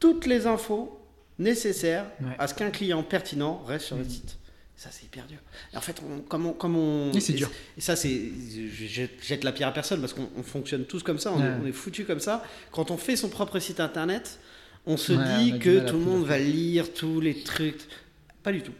[0.00, 0.98] toutes les infos
[1.38, 2.04] nécessaires
[2.38, 4.36] à ce qu'un client pertinent reste sur le site.
[4.82, 5.36] Ça, c'est hyper dur.
[5.74, 6.52] Et en fait, on, comme on.
[6.54, 7.50] Comme on c'est dur.
[7.76, 8.18] Et ça, c'est.
[8.72, 11.32] Je jette, je jette la pierre à personne parce qu'on on fonctionne tous comme ça,
[11.32, 11.44] on, Ouais.
[11.48, 12.42] est, on est foutus comme ça.
[12.72, 14.38] Quand on fait son propre site internet,
[14.86, 17.82] on se Ouais, dit que tout le monde va lire tous les trucs.
[18.42, 18.72] Pas du tout.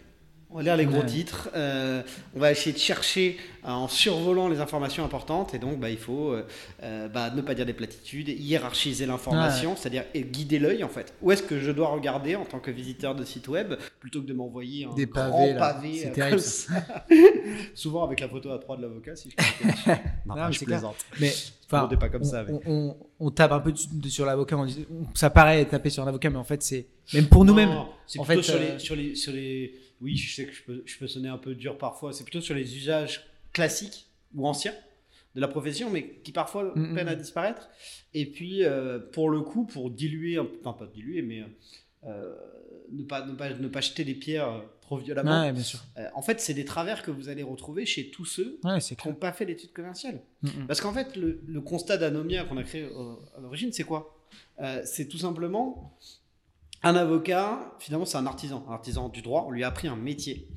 [0.52, 1.06] On va lire les gros Ouais.
[1.06, 2.02] titres, euh,
[2.34, 5.96] on va essayer de chercher euh, en survolant les informations importantes, et donc bah, il
[5.96, 6.34] faut
[6.82, 11.14] euh, bah, ne pas dire des platitudes, hiérarchiser l'information, c'est-à-dire guider l'œil en fait.
[11.22, 14.26] Où est-ce que je dois regarder en tant que visiteur de site web, plutôt que
[14.26, 16.40] de m'envoyer un Des grand pavés, pavé euh, terrible.
[17.74, 19.90] Souvent avec la photo à 3 de l'avocat, si je peux
[20.26, 20.96] Non, Non, mais je plaisante.
[21.20, 21.32] Mais
[21.76, 23.72] enfin, monde est pas comme on, ça, mais- on, on- on tape un peu
[24.08, 24.56] sur l'avocat.
[24.56, 27.44] on dit- on- Ça paraît taper sur un avocat, mais en fait, c'est même pour
[27.44, 27.70] nous-mêmes.
[28.06, 29.74] C'est plutôt fait, sur, euh, les, sur, les, sur les.
[30.00, 32.12] Oui, je sais que je peux, je peux sonner un peu dur parfois.
[32.12, 34.72] C'est plutôt sur les usages classiques ou anciens
[35.34, 37.18] de la profession, mais qui parfois Mm, mm, peinent à mm.
[37.18, 37.68] disparaître.
[38.14, 41.44] Et puis, euh, pour le coup, pour diluer, enfin pas diluer, mais euh,
[42.92, 45.42] ne, pas, ne, pas, ne pas jeter des pierres euh, trop violemment.
[45.42, 45.80] Ouais, bien sûr.
[45.98, 49.08] Euh, en fait, c'est des travers que vous allez retrouver chez tous ceux Ouais, qui
[49.08, 50.20] n'ont pas fait d'études commerciales.
[50.42, 50.66] Mm, mm.
[50.66, 54.16] Parce qu'en fait, le, le constat d'Anomia qu'on a créé euh, à l'origine, c'est quoi?
[54.60, 55.96] Euh, C'est tout simplement
[56.82, 59.44] un avocat, finalement, c'est un artisan, un artisan du droit.
[59.46, 60.48] On lui a appris un métier.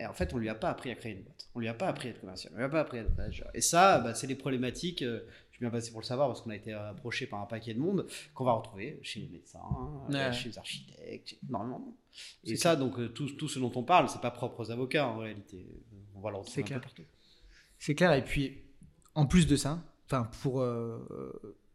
[0.00, 1.48] Et en fait, on lui a pas appris à créer une boîte.
[1.54, 2.52] On lui a pas appris à être commercial.
[2.54, 3.48] On lui a pas appris à être manager.
[3.54, 5.04] Et ça, bah, c'est les problématiques.
[5.56, 7.74] Euh, suis bien passé pour le savoir parce qu'on a été approché par un paquet
[7.74, 9.60] de monde qu'on va retrouver chez les médecins,
[10.08, 10.32] Ouais.
[10.32, 11.96] chez les architectes, chez- normalement.
[12.44, 14.70] Et C'est ça, donc, euh, tout, tout ce dont on parle, c'est pas propre aux
[14.70, 15.66] avocats en réalité.
[16.14, 16.80] On va le retrouver peu clair.
[16.80, 17.02] partout.
[17.78, 18.12] C'est clair.
[18.14, 18.58] Et puis,
[19.14, 20.60] en plus de ça, enfin, pour.
[20.60, 20.98] euh,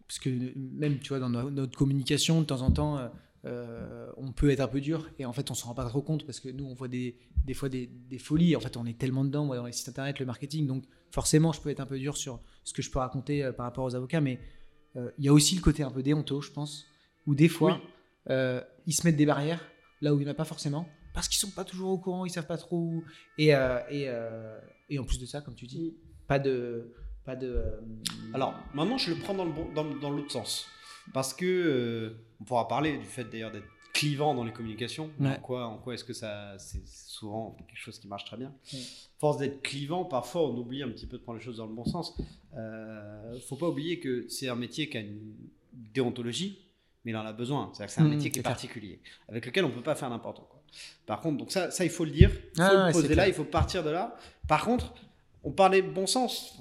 [0.08, 3.08] parce que même, tu vois, dans no- notre communication, de temps en temps, euh,
[3.46, 5.10] euh, on peut être un peu dur.
[5.20, 7.18] Et en fait, on s'en rend pas trop compte parce que nous, on voit des,
[7.46, 8.56] des fois des, des folies.
[8.56, 10.68] En fait, on est tellement dedans, moi, dans les sites internet, le marketing.
[10.68, 13.52] Donc, forcément, je peux être un peu dur sur ce que je peux raconter euh,
[13.52, 14.22] par rapport aux avocats.
[14.22, 14.40] Mais
[14.96, 16.86] euh, il y a aussi le côté un peu déonto, je pense,
[17.28, 17.80] où des fois,
[18.30, 18.36] Oui.
[18.88, 19.66] ils se mettent des barrières
[20.02, 20.88] là où il n'y en a pas forcément.
[21.14, 23.04] Parce qu'ils sont pas toujours au courant, ils savent pas trop où.
[23.38, 24.10] Et, et,
[24.90, 25.96] et en plus de ça, comme tu dis,
[26.28, 26.94] pas de.
[27.24, 27.64] Pas de
[28.34, 30.66] Alors, maintenant, je le prends dans le bon- dans, dans l'autre sens.
[31.14, 35.10] Parce que, euh, on pourra parler du fait d'ailleurs d'être clivant dans les communications.
[35.20, 35.30] Ouais.
[35.30, 36.58] En quoi, en quoi est-ce que ça.
[36.58, 38.54] C'est souvent quelque chose qui marche très bien.
[38.74, 38.80] Ouais.
[39.20, 41.74] Force d'être clivant, parfois, on oublie un petit peu de prendre les choses dans le
[41.74, 42.16] bon sens.
[42.58, 45.36] Euh, faut pas oublier que c'est un métier qui a une
[45.74, 46.60] déontologie,
[47.06, 47.70] mais il en a besoin.
[47.74, 48.54] C'est-à-dire que c'est un Mhm, métier qui est clair.
[48.54, 50.64] particulier, avec lequel on peut pas faire n'importe quoi.
[51.06, 53.08] Par contre, donc ça, ça, il faut le dire, il faut Ah, le ouais, poser
[53.10, 53.28] c'est là, clair.
[53.28, 54.16] il faut partir de là.
[54.48, 54.94] Par contre,
[55.44, 56.54] on parlait bon sens.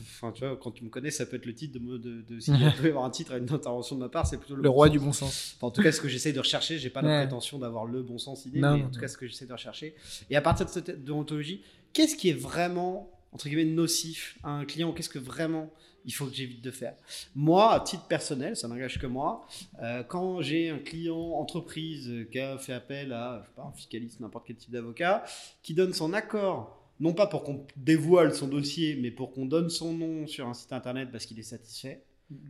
[0.00, 1.98] Enfin, tu vois, quand tu me connais, ça peut être le titre de.
[1.98, 4.54] de, de- peut y avoir un titre à une intervention de ma part, c'est plutôt
[4.54, 4.92] le, le bon roi sens.
[4.92, 5.54] du bon sens.
[5.56, 8.02] Enfin, en tout cas, ce que j'essaie de rechercher, j'ai pas la prétention d'avoir le
[8.02, 9.94] bon sens idée, Non, mais en tout cas, ce que j'essaie de rechercher.
[10.30, 14.64] Et à partir de cette déontologie, qu'est-ce qui est vraiment, entre guillemets, nocif à un
[14.64, 14.92] client?
[14.92, 15.70] Qu'est-ce que vraiment
[16.06, 16.94] il faut que j'évite de faire?
[17.34, 19.44] Moi, à titre personnel, ça n'engage que moi,
[19.82, 23.62] euh, quand j'ai un client entreprise euh, qui a fait appel à, je sais pas,
[23.62, 25.24] un fiscaliste, n'importe quel type d'avocat,
[25.62, 29.70] qui donne son accord, non pas pour qu'on dévoile son dossier, mais pour qu'on donne
[29.70, 32.02] son nom sur un site internet parce qu'il est satisfait,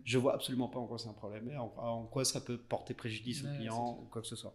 [0.05, 2.57] je vois absolument pas en quoi c'est un problème et en, en quoi ça peut
[2.57, 4.55] porter préjudice Ouais, au client ou quoi que ce soit.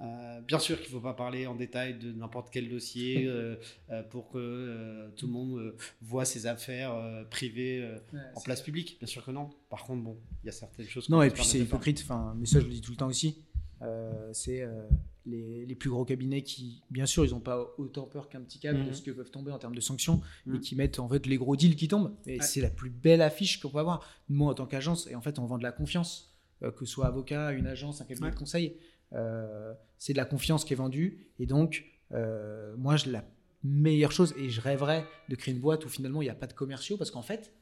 [0.00, 3.56] Euh, bien sûr qu'il ne faut pas parler en détail de n'importe quel dossier euh,
[3.90, 6.94] euh, pour que tout le monde voit ses affaires
[7.30, 7.88] privées
[8.34, 8.98] en place publique.
[8.98, 9.50] Bien sûr que non.
[9.70, 11.08] Par contre, bon, il y a certaines choses.
[11.08, 13.42] Non, et puis c'est hypocrite, enfin, mais ça je le dis tout le temps aussi.
[13.82, 14.82] Euh, c'est euh,
[15.26, 18.58] les, les plus gros cabinets qui, bien sûr, ils n'ont pas autant peur qu'un petit
[18.58, 18.94] câble de Mhm.
[18.94, 20.60] ce que peuvent tomber en termes de sanctions, et Mhm.
[20.60, 22.14] qui mettent en fait les gros deals qui tombent.
[22.26, 22.42] Et Ouais.
[22.42, 24.06] c'est la plus belle affiche qu'on peut avoir.
[24.28, 26.92] Moi, en tant qu'agence, et en fait, on vend de la confiance, euh, que ce
[26.92, 28.32] soit avocat, une agence, un cabinet Ouais.
[28.32, 28.76] de conseil,
[29.14, 31.26] euh, c'est de la confiance qui est vendue.
[31.38, 33.24] Et donc, euh, moi, je, la
[33.64, 36.46] meilleure chose, et je rêverais de créer une boîte où finalement il n'y a pas
[36.46, 37.52] de commerciaux, parce qu'en fait,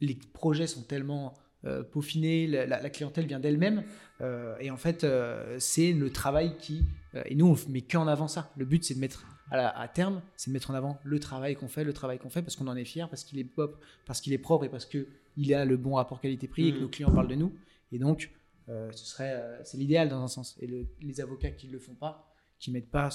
[0.00, 1.34] les projets sont tellement
[1.66, 3.84] euh, peaufinés, la, la- clientèle vient d'elle-même,
[4.20, 6.82] euh, et en fait, euh, c'est le travail qui.
[7.26, 8.50] et nous, on met qu'en avant ça.
[8.56, 11.18] Le but, c'est de mettre à, la- à terme, c'est de mettre en avant le
[11.20, 13.44] travail qu'on fait, le travail qu'on fait, parce qu'on en est fier, parce qu'il est
[13.44, 16.70] pop, parce qu'il est propre et parce que il a le bon rapport qualité-prix et
[16.72, 16.82] que Mhm.
[16.82, 17.52] nos clients parlent de nous.
[17.92, 18.30] Et donc,
[18.68, 20.56] euh, ce serait, euh, c'est l'idéal dans un sens.
[20.60, 23.08] Et le- les avocats qui ne le font pas, qui mettent pas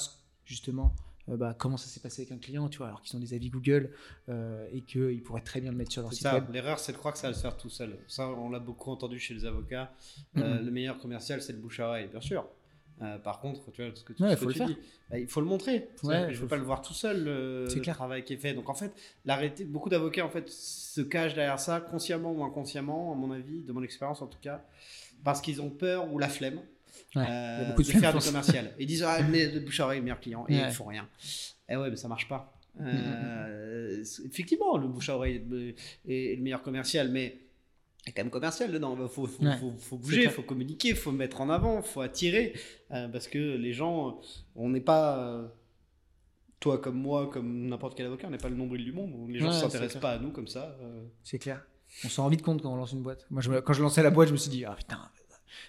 [0.46, 0.96] justement
[1.38, 3.50] bah, comment ça s'est passé avec un client, tu vois, alors qu'ils ont des avis
[3.50, 3.92] Google
[4.30, 6.46] euh, et qu'ils pourraient très bien le mettre sur leur site ça, web.
[6.52, 7.98] l'erreur c'est de croire que ça va se faire tout seul.
[8.08, 9.92] Ça, on l'a beaucoup entendu chez les avocats.
[10.38, 12.46] Euh, le meilleur commercial, c'est le bouche à oreille, bien sûr.
[13.02, 14.68] Euh, par contre, tu vois, ce que, tu- Ouais, ce faut que le tu faire.
[14.68, 14.78] dis,
[15.10, 15.88] bah, il faut le montrer.
[16.04, 18.54] Ouais, je ne veux pas le voir tout seul, le, le travail qui est fait.
[18.54, 18.92] Donc en fait,
[19.68, 23.72] beaucoup d'avocats en fait, se cachent derrière ça, consciemment ou inconsciemment, à mon avis, de
[23.72, 24.66] mon expérience en tout cas,
[25.24, 26.60] parce qu'ils ont peur ou la flemme.
[27.16, 28.72] Ouais, euh, beaucoup de de faire du commercial.
[28.80, 30.64] Ils disent ah, mais de bouche à oreille, meilleur client, et Ouais.
[30.68, 31.08] ils font rien.
[31.70, 32.54] Et ouais, mais ça marche pas.
[32.80, 35.42] Mm, Euh, c'est- effectivement, le bouche à oreille
[36.08, 37.38] est, le meilleur commercial, mais
[38.06, 38.96] il y a quand même commercial dedans.
[39.00, 39.58] Il faut, faut, Ouais.
[39.58, 42.54] faut, faut C'est bouger, il faut communiquer, il faut mettre en avant, il faut attirer.
[42.92, 44.20] euh, parce que les gens,
[44.56, 45.20] on n'est pas.
[45.20, 45.48] euh,
[46.60, 49.14] toi comme moi, comme n'importe quel avocat, on n'est pas le nombril du monde.
[49.30, 50.78] Les gens ne Ouais, s'intéressent pas à nous comme ça.
[50.82, 51.04] euh.
[51.24, 51.66] C'est clair.
[52.04, 53.26] On s'en rend vite compte quand on lance une boîte.
[53.30, 55.00] Moi, je me- quand je lançais la boîte, je me suis dit, ah putain,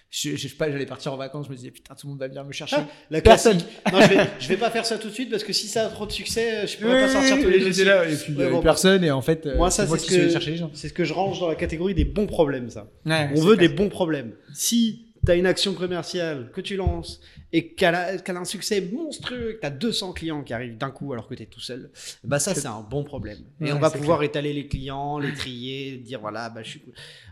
[0.09, 2.19] je, je sais pas, j'allais partir en vacances, je me disais, putain, tout le monde
[2.19, 2.77] va venir me chercher.
[2.79, 3.57] Ah, la Personne.
[3.91, 5.85] non, je vais, je vais pas faire ça tout de suite parce que si ça
[5.85, 7.85] a trop de succès, je pourrais pas Oui, sortir oui, tous les dossiers.
[7.85, 10.29] là, et puis Ouais, bon, personne, et en fait, euh, Moi, ça, c'est ce que-
[10.29, 10.71] chercher les gens.
[10.73, 12.87] C'est ce que je range dans la catégorie des bons problèmes, ça.
[13.05, 13.69] Ouais, On veut clair.
[13.69, 14.33] des bons problèmes.
[14.53, 17.21] Si tu as une action commerciale que tu lances
[17.53, 21.13] et qu'elle a, un succès monstrueux, que tu as 200 clients qui arrivent d'un coup
[21.13, 21.91] alors que tu es tout seul,
[22.23, 23.39] bah ça c'est un bon problème.
[23.59, 26.83] Et Ouais, on va pouvoir étaler les clients, les trier, dire voilà, bah, je suis...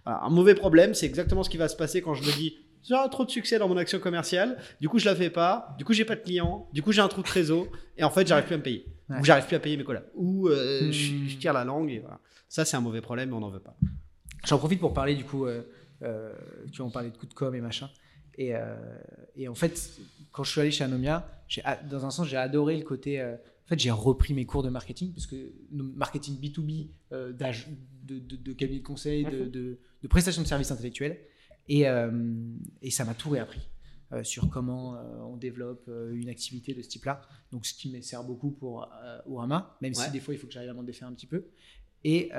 [0.05, 2.57] Voilà, un mauvais problème, c'est exactement ce qui va se passer quand je me dis
[2.81, 5.83] j'ai trop de succès dans mon action commerciale, du coup je la fais pas, du
[5.85, 8.25] coup j'ai pas de clients, du coup j'ai un trou de trésor et en fait
[8.27, 8.85] j'arrive plus à me payer.
[9.09, 9.19] Ouais.
[9.19, 10.07] Ou j'arrive plus à payer mes collabs.
[10.15, 10.91] Ou euh, Hmm.
[10.91, 12.19] je, je tire la langue et voilà.
[12.47, 13.75] Ça c'est un mauvais problème et on n'en veut pas.
[14.45, 15.63] J'en profite pour parler du coup, euh,
[16.03, 16.33] euh,
[16.71, 17.89] tu vois, on parlait de coups de com et machin.
[18.37, 18.75] Et, euh,
[19.35, 19.99] et en fait,
[20.31, 21.27] quand je suis allé chez Anomia,
[21.89, 23.19] dans un sens, j'ai adoré le côté.
[23.19, 28.17] euh, en fait, j'ai repris mes cours de marketing, parce que marketing B2B, euh, de,
[28.19, 31.19] de, de cabinet de conseil, de, de, de prestation de services intellectuels.
[31.67, 31.85] Et,
[32.81, 33.61] et ça m'a tout réappris.
[34.23, 37.21] sur comment on développe une activité de ce type-là.
[37.51, 38.89] Donc, ce qui me sert beaucoup pour
[39.27, 41.45] Orama, même si des fois, il faut que j'arrive à m'en défaire un petit peu.
[42.03, 42.31] Et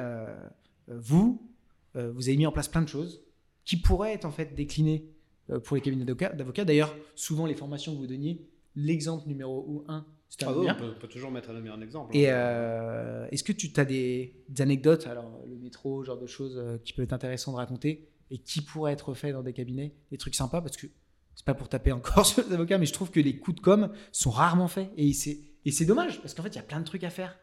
[0.88, 1.48] vous,
[1.94, 3.22] vous avez mis en place plein de choses
[3.70, 5.04] qui pourraient être en fait déclinées
[5.50, 6.64] euh, pour les cabinets d'avoca- d'avocats.
[6.64, 10.74] D'ailleurs, souvent, les formations que vous donniez, l'exemple numéro 1, c'était un Ah bien.
[10.74, 12.16] on, peut, on peut toujours mettre un un exemple.
[12.16, 12.34] Et hein.
[12.34, 16.56] euh, est-ce que tu as des, des anecdotes, alors le métro, ce genre de choses
[16.58, 19.94] euh, qui peuvent être intéressantes de raconter et qui pourraient être faits dans des cabinets,
[20.10, 20.60] des trucs sympas?
[20.62, 20.88] Parce que
[21.36, 23.60] c'est pas pour taper encore sur les avocats, mais je trouve que les coups de
[23.60, 25.38] com sont rarement faits et c'est
[25.70, 27.38] c'est dommage parce qu'en fait il y a plein de trucs à faire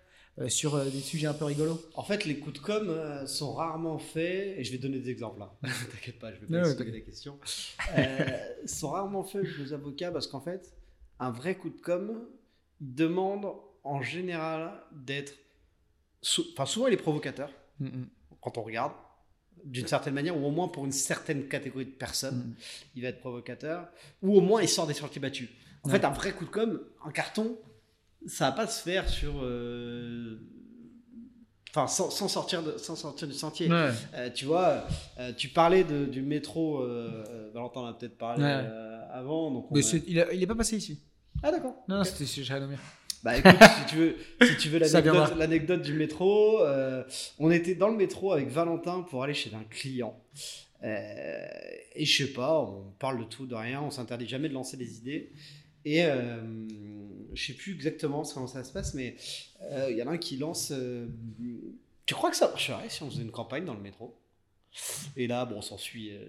[0.47, 1.81] sur euh, des sujets un peu rigolos.
[1.95, 5.09] En fait, les coups de com euh, sont rarement faits, et je vais donner des
[5.09, 5.51] exemples là.
[5.91, 7.39] T'inquiète pas, je vais pas expliquer la question.
[7.97, 10.73] Euh, sont rarement faits nos avocats parce qu'en fait,
[11.19, 12.23] un vrai coup de com
[12.79, 13.47] demande
[13.83, 15.33] en général d'être.
[16.21, 17.49] sou- Enfin, souvent il est provocateur
[18.41, 18.93] quand on regarde,
[19.63, 22.55] d'une certaine manière, ou au moins pour une certaine catégorie de personnes, Mm.
[22.95, 23.87] il va être provocateur,
[24.21, 25.49] ou au moins il sort des sentiers battus.
[25.83, 25.99] En Ouais.
[25.99, 27.57] fait, un vrai coup de com, un carton,
[28.27, 29.33] ça va pas se faire sur.
[29.43, 30.37] euh,
[31.71, 33.69] Enfin, sans, sans sortir de- sans sortir du sentier.
[33.69, 33.89] Ouais.
[34.15, 34.87] Euh, tu vois,
[35.19, 38.65] euh, tu parlais de- du métro, euh, Valentin en a peut-être parlé Ouais.
[39.11, 39.51] avant.
[39.51, 40.99] Donc Mais il, a- il est pas passé ici.
[41.43, 41.75] Ah d'accord.
[41.87, 42.07] Non, non Ok.
[42.07, 42.79] c'était chez Janomir.
[43.23, 44.79] Bah écoute, si tu veux, si tu veux
[45.37, 46.61] l'anecdote, du métro,
[47.37, 50.19] on était dans le métro avec Valentin pour aller chez un client.
[50.83, 54.77] Et je sais pas, on parle de tout, de rien, on s'interdit jamais de lancer
[54.77, 55.31] des idées.
[55.89, 56.41] Et euh,
[57.33, 59.15] je sais plus exactement comment ça se passe, mais
[59.61, 60.73] euh, il y en a un qui lance.
[60.75, 61.07] euh,
[62.05, 64.13] tu crois que ça marcherait si on faisait une campagne dans le métro?
[65.15, 66.25] Et là, bon, on s'ensuit euh,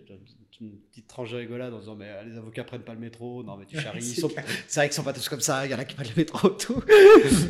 [0.61, 3.43] une petite tranche de rigolade en disant Mais euh, les avocats prennent pas le métro,
[3.43, 4.01] non, mais tu charries.
[4.01, 6.09] C'est sont- vrai qu'ils sont pas tous comme ça, il y en a qui prennent
[6.09, 6.81] le métro, tout.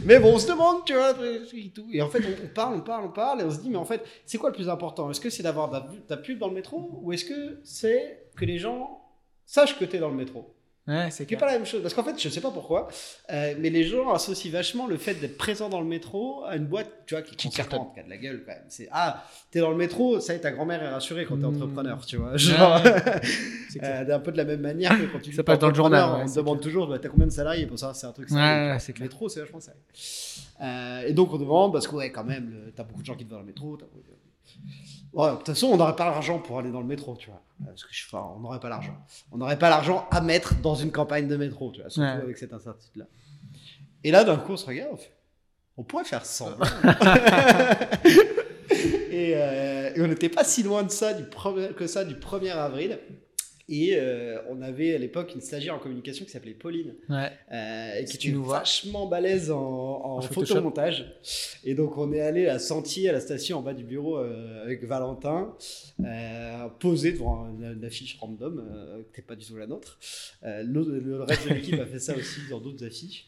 [0.06, 1.14] mais bon, on se demande, tu vois,
[1.52, 1.88] et tout.
[1.92, 3.84] Et en fait, on, parle, on parle, on parle, et on se dit, mais en
[3.84, 5.10] fait, c'est quoi le plus important?
[5.10, 5.70] Est-ce que c'est d'avoir
[6.08, 9.04] la pub dans le métro, ou est-ce que c'est que les gens
[9.44, 10.54] sachent que tu es dans le métro?
[10.88, 11.82] Ouais, c'est pas la même chose.
[11.82, 12.88] Parce qu'en fait, je sais pas pourquoi,
[13.30, 16.64] euh, mais les gens associent vachement le fait d'être présent dans le métro à une
[16.66, 17.80] boîte, tu vois, qui, Qui cartonne.
[17.94, 18.64] qui a de la gueule quand même.
[18.68, 21.42] C'est ah, t'es dans le métro, ça y est, ta grand-mère est rassurée quand t'es
[21.46, 21.54] Mmh.
[21.62, 22.36] entrepreneur, tu vois.
[22.38, 22.80] Genre,
[23.70, 24.06] C'est clair.
[24.08, 26.10] euh, un peu de la même manière que quand tu Ça passe dans le journal,
[26.16, 28.30] ouais, on te demande toujours, bah, t'as combien de salariés pour ça, c'est un truc.
[28.30, 28.98] Ouais, sérieux, ouais, c'est.
[28.98, 29.80] Le métro, c'est vachement sérieux.
[30.62, 33.24] Euh, et donc on demande parce que ouais, quand même, t'as beaucoup de gens qui
[33.24, 33.78] vont dans le métro.
[35.14, 37.40] Ouais, de toute façon, on n'aurait pas l'argent pour aller dans le métro, tu vois.
[37.64, 38.94] Parce que enfin, on n'aurait pas l'argent.
[39.32, 42.22] On n'aurait pas l'argent à mettre dans une campagne de métro, tu vois, surtout Ouais.
[42.22, 43.06] avec cette incertitude-là.
[44.04, 45.12] Et là, d'un coup, on se regarde, on fait,
[45.76, 46.66] on pourrait faire semblant.
[49.10, 52.14] et, euh, et on n'était pas si loin de ça, du premier- que ça, du
[52.14, 52.98] 1er avril.
[53.70, 57.30] Et euh, on avait à l'époque une stagiaire en communication qui s'appelait Pauline, Ouais.
[57.52, 61.04] euh, et Si qui tu était nous vachement balèze en, en En photomontage.
[61.64, 64.62] Et donc on est allé à Sentier, à la station en bas du bureau euh,
[64.64, 65.54] avec Valentin,
[66.78, 69.98] posé devant une, une affiche random, qui n'était pas du tout la nôtre.
[70.42, 73.26] Le, le reste de l'équipe a fait ça aussi dans d'autres affiches.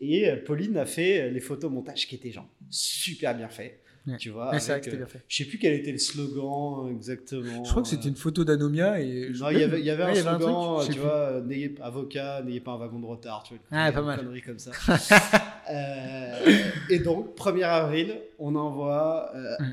[0.00, 3.78] Et Pauline a fait les photomontages qui étaient genre super bien faits.
[4.04, 4.16] Ouais.
[4.16, 5.22] Tu vois, vrai avec, que c'était euh, bien fait.
[5.28, 7.62] je sais plus quel était le slogan exactement.
[7.64, 9.30] Je crois que c'était euh, une photo d'Anomia et.
[9.38, 11.12] non, il y avait, il y avait Ouais, un avait slogan, truc, sais tu vois,
[11.14, 14.18] euh, n'ayez pas avocat, n'ayez pas un wagon de retard, tu vois, Ah, pas mal.
[14.18, 14.72] connerie comme ça.
[15.70, 19.66] Euh, et donc, 1er avril, on envoie euh, Ouais.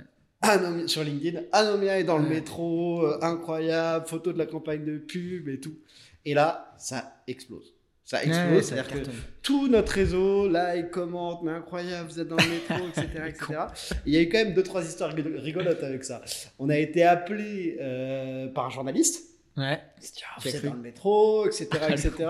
[0.43, 4.97] Anomia- sur LinkedIn, Anomia est dans le métro, euh, incroyable, photo de la campagne de
[4.99, 5.73] pub et tout.
[6.25, 7.73] Et là, ça explose.
[8.09, 9.09] Ça explose, Ouais, c'est-à-dire que
[9.43, 13.07] tout notre réseau, like, commente, mais incroyable, vous êtes dans le métro, etc.
[13.27, 13.45] etc.
[13.91, 16.19] Et il y a eu quand même deux, trois histoires rigolo- rigolotes avec ça.
[16.57, 19.25] On a été appelé euh, par un journaliste.
[19.57, 19.81] Ouais.
[19.97, 21.67] Il dit, Ah, dans le métro, etc.
[21.89, 22.11] etc.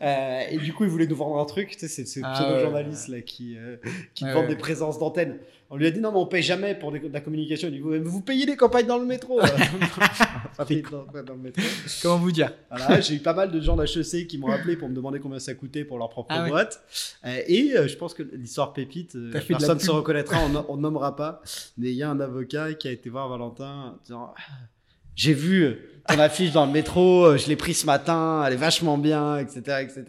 [0.00, 1.70] Euh, et du coup, il voulait nous vendre un truc.
[1.70, 3.76] Tu sais, c'est ce Ah, pseudo-journaliste là, qui, euh,
[4.14, 4.48] qui Ouais, vend ouais.
[4.48, 5.38] des présences d'antenne.
[5.70, 7.68] On lui a dit non, mais on paye jamais pour de la communication.
[7.68, 9.40] Il dit, vous, vous payez des campagnes dans le métro.
[10.56, 11.62] Pas payé dans, dans le métro.
[12.00, 12.52] Comment vous dire?
[12.70, 15.38] Voilà, j'ai eu pas mal de gens d'HEC qui m'ont appelé pour me demander combien
[15.40, 16.80] ça coûtait pour leur propre Ah boîte.
[17.26, 21.16] Euh, et euh, je pense que l'histoire pépite, personne ne se reconnaîtra, on, on nommera
[21.16, 21.42] pas.
[21.76, 24.34] Mais il y a un avocat qui a été voir Valentin en disant
[25.18, 25.76] J'ai vu
[26.08, 29.36] ton affiche dans le métro, euh, je l'ai pris ce matin, elle est vachement bien,
[29.38, 29.60] etc.
[29.82, 30.04] etc.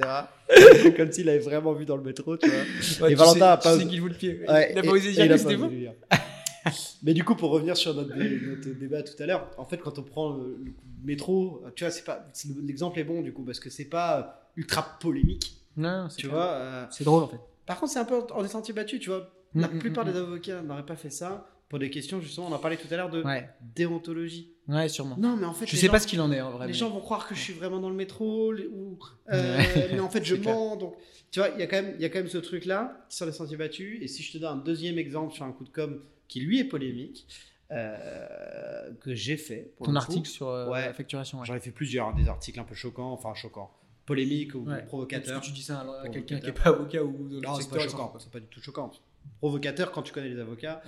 [0.97, 2.59] Comme s'il avait vraiment vu dans le métro, tu vois.
[2.59, 4.39] Ouais, Et tu Valentin sais- a pas tu sais osé- qu'il vous le pied.
[4.47, 5.69] Ouais, il a et- pas osé dire que c'était vous.
[7.03, 9.77] Mais du coup, pour revenir sur notre, dé- notre débat tout à l'heure, en fait,
[9.77, 10.71] quand on prend le, le
[11.03, 12.27] métro, tu vois, c'est pas
[12.61, 16.35] l'exemple est bon du coup parce que c'est pas ultra polémique, Non, c'est tu clair.
[16.37, 16.47] vois.
[16.51, 17.39] euh, C'est drôle en fait.
[17.65, 19.29] par contre, c'est un peu en des sentiers battus, tu vois.
[19.55, 22.47] La Mm, mm, plupart mm, des avocats n'auraient pas fait ça pour des questions justement.
[22.47, 23.47] On en parlait tout à l'heure de Ouais.
[23.75, 24.51] déontologie.
[24.67, 25.15] Ouais, sûrement.
[25.17, 26.67] Non, mais en fait, Je sais gens- pas ce qu'il en est en vrai.
[26.67, 28.99] les mais- gens vont croire que je suis vraiment dans le métro ou
[29.31, 29.57] euh,
[29.91, 30.53] mais en fait je clair.
[30.53, 30.95] mens donc
[31.31, 33.05] tu vois il y a quand même il y a quand même ce truc là
[33.09, 35.63] sur les sentiers battus et si je te donne un deuxième exemple sur un coup
[35.63, 37.27] de com qui lui est polémique
[37.71, 39.73] euh, que j'ai fait.
[39.77, 39.97] pour Ton coup.
[39.97, 40.85] article sur euh, Ouais.
[40.85, 41.39] la facturation.
[41.39, 41.45] ouais.
[41.45, 43.71] J'en ai fait plusieurs, hein, des articles un peu choquants, enfin choquants,
[44.05, 44.83] polémiques ou Ouais.
[44.85, 45.39] provocateurs.
[45.41, 47.79] Que tu dis ça à quelqu'un qui n'est pas avocat ou le Non, c'est pas
[47.79, 48.91] choquant, c'est pas du tout choquant.
[49.39, 50.81] Provocateur quand tu connais les avocats.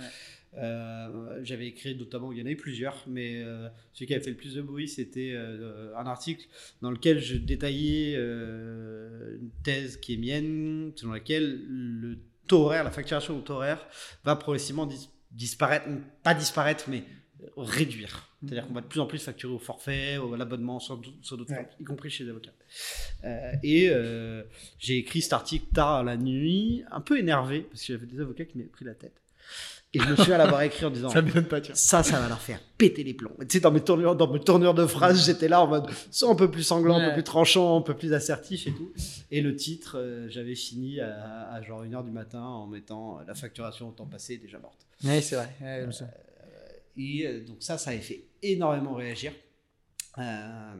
[0.58, 4.22] Euh, J'avais écrit notamment, il y en a eu plusieurs, mais euh, celui qui avait
[4.22, 6.46] fait le plus de bruit, c'était euh, un article
[6.82, 12.84] dans lequel je détaillais euh, une thèse qui est mienne, selon laquelle le taux horaire,
[12.84, 13.86] la facturation au taux horaire,
[14.24, 15.86] va progressivement dis- disparaître,
[16.22, 17.02] pas disparaître, mais
[17.56, 18.28] réduire.
[18.44, 21.50] C'est-à-dire qu'on va de plus en plus facturer au forfait, au- à l'abonnement, sur, d'autres
[21.52, 21.68] Ouais.
[21.80, 22.52] y compris chez les avocats.
[23.24, 24.42] Euh, et euh,
[24.78, 28.44] j'ai écrit cet article tard la nuit, un peu énervé, parce que j'avais des avocats
[28.44, 29.21] qui m'avaient pris la tête.
[29.94, 32.40] Et je me suis à l'avoir écrit en disant Ça pas, ça, ça va leur
[32.40, 33.36] faire péter les plombs.
[33.42, 35.86] Et Tu sais, dans mes tournures, dans mes tournures de phrases, j'étais là en mode
[36.10, 38.90] soit un peu plus sanglant, un peu plus tranchant, un peu plus assertif et tout.
[39.30, 43.22] Et le titre, euh, j'avais fini à, à genre 1h du matin en mettant euh,
[43.26, 44.86] la facturation au temps passé est déjà morte.
[45.04, 45.50] Ouais, c'est vrai.
[45.60, 46.08] Ouais, souviens.
[46.96, 49.32] Et euh, donc ça, ça avait fait énormément réagir.
[50.18, 50.74] Euh,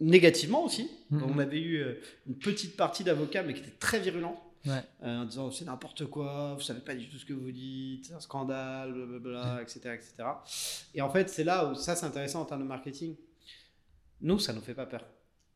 [0.00, 0.90] négativement aussi.
[1.10, 1.22] Mhm.
[1.24, 4.40] On avait eu euh, une petite partie d'avocats, mais qui était très virulent.
[4.66, 4.82] Ouais.
[5.02, 8.06] Euh, en disant c'est n'importe quoi, vous savez pas du tout ce que vous dites,
[8.06, 10.14] c'est un scandale, blablabla, etc., etc.
[10.94, 13.16] Et en fait, c'est là où ça c'est intéressant en termes de marketing.
[14.20, 15.04] Nous, ça nous fait pas peur.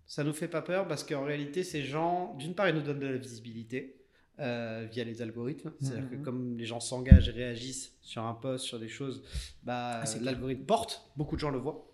[0.07, 3.01] Ça nous fait pas peur parce qu'en réalité, ces gens, d'une part, ils nous donnent
[3.01, 3.99] de la visibilité
[4.39, 5.73] euh, via les algorithmes.
[5.81, 9.23] C'est-à-dire que comme les gens s'engagent et réagissent sur un post, sur des choses,
[9.63, 11.11] bah, Ah, l'algorithme porte.
[11.17, 11.89] Beaucoup de gens le voient.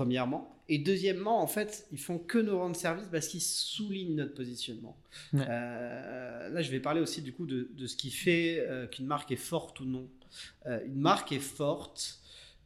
[0.00, 0.56] Premièrement.
[0.70, 4.96] Et deuxièmement, en fait, ils font que nous rendre service parce qu'ils soulignent notre positionnement.
[5.34, 5.44] Ouais.
[5.46, 9.04] Euh, là, je vais parler aussi du coup de, de ce qui fait euh, qu'une
[9.06, 10.08] marque est forte ou non.
[10.64, 12.20] Euh, une marque est forte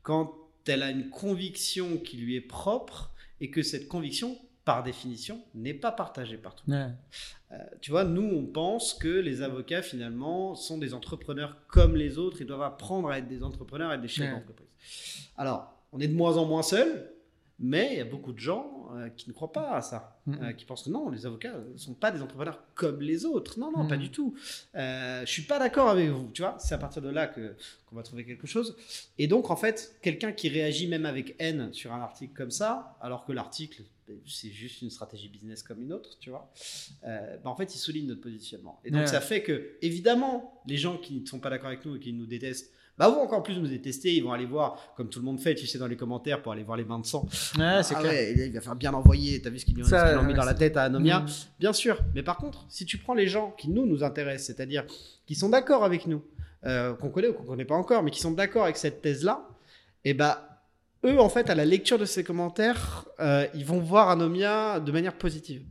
[0.04, 0.32] quand
[0.68, 5.74] elle a une conviction qui lui est propre et que cette conviction, par définition, n'est
[5.74, 6.70] pas partagée par tout.
[6.70, 6.86] Ouais.
[7.50, 12.16] Euh, tu vois, nous, on pense que les avocats, finalement, sont des entrepreneurs comme les
[12.16, 12.40] autres.
[12.40, 14.38] Ils doivent apprendre à être des entrepreneurs, à être des chefs Ouais.
[14.38, 14.68] d'entreprise.
[15.36, 17.10] Alors, on est de moins en moins seuls,
[17.60, 20.18] mais il y a beaucoup de gens euh, qui ne croient pas à ça.
[20.28, 23.58] Euh, qui pensent que non, les avocats ne sont pas des entrepreneurs comme les autres.
[23.58, 24.34] Non, non, pas du tout.
[24.74, 26.30] Euh, je suis pas d'accord avec vous.
[26.32, 27.54] Tu vois, c'est à partir de là que
[27.86, 28.76] qu'on va trouver quelque chose.
[29.18, 32.96] Et donc, en fait, quelqu'un qui réagit même avec haine sur un article comme ça,
[33.00, 36.50] alors que l'article ben, c'est juste une stratégie business comme une autre, tu vois.
[37.02, 38.80] ben, en fait, il souligne notre positionnement.
[38.84, 39.06] Et donc, Ouais.
[39.06, 42.12] ça fait que, évidemment, les gens qui ne sont pas d'accord avec nous et qui
[42.12, 44.14] nous détestent, bah, vont encore plus nous détester.
[44.14, 46.52] Ils vont aller voir, comme tout le monde fait, tu sais, dans les commentaires pour
[46.52, 47.26] aller voir les bains de sang.
[47.58, 48.12] Ouais, c'est Ah clair.
[48.12, 49.40] ouais, il va faire bien envoyer.
[49.42, 51.26] T'as vu ce qu'ils lui ont, Ça, ce mis dans la tête à Anomia Mm.
[51.60, 51.98] Bien sûr.
[52.14, 54.84] Mais par contre, si tu prends les gens qui nous nous intéressent, c'est-à-dire
[55.26, 56.22] qui sont d'accord avec nous,
[56.66, 59.48] euh, qu'on connaît ou qu'on connaît pas encore, mais qui sont d'accord avec cette thèse-là,
[60.04, 60.48] et bah
[61.04, 64.90] eux, en fait, à la lecture de ces commentaires, euh, ils vont voir Anomia de
[64.92, 65.62] manière positive.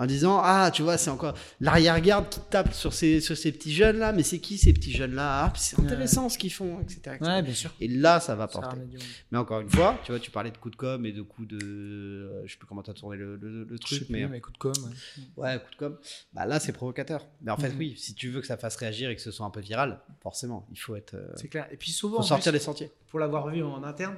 [0.00, 3.72] En disant, ah, tu vois, c'est encore l'arrière-garde qui tape sur ces, sur ces petits
[3.74, 5.44] jeunes-là, mais c'est qui ces petits jeunes-là?
[5.44, 5.84] Ah, puis c'est Ouais.
[5.84, 7.16] intéressant ce qu'ils font, etc.
[7.16, 7.18] etc.
[7.20, 7.70] Ouais, bien sûr.
[7.80, 8.76] Et là, ça va porter.
[9.30, 11.48] Mais encore une fois, tu vois, tu parlais de coups de com et de coups
[11.48, 11.58] de.
[11.62, 14.20] euh, Je sais plus comment tu as tourné le, le- le Je truc, sais mais.
[14.22, 14.72] plus, mais coup de com.
[15.36, 15.44] ouais.
[15.44, 15.98] Ouais, coup de com.
[16.32, 17.26] Bah là, c'est provocateur.
[17.42, 17.78] Mais en fait, Mhm.
[17.78, 20.00] oui, si tu veux que ça fasse réagir et que ce soit un peu viral,
[20.22, 21.12] forcément, il faut être.
[21.14, 21.68] euh, C'est clair.
[21.72, 22.90] Et puis souvent, faut sortir plus, des sentiers.
[23.10, 24.16] pour l'avoir vu en interne,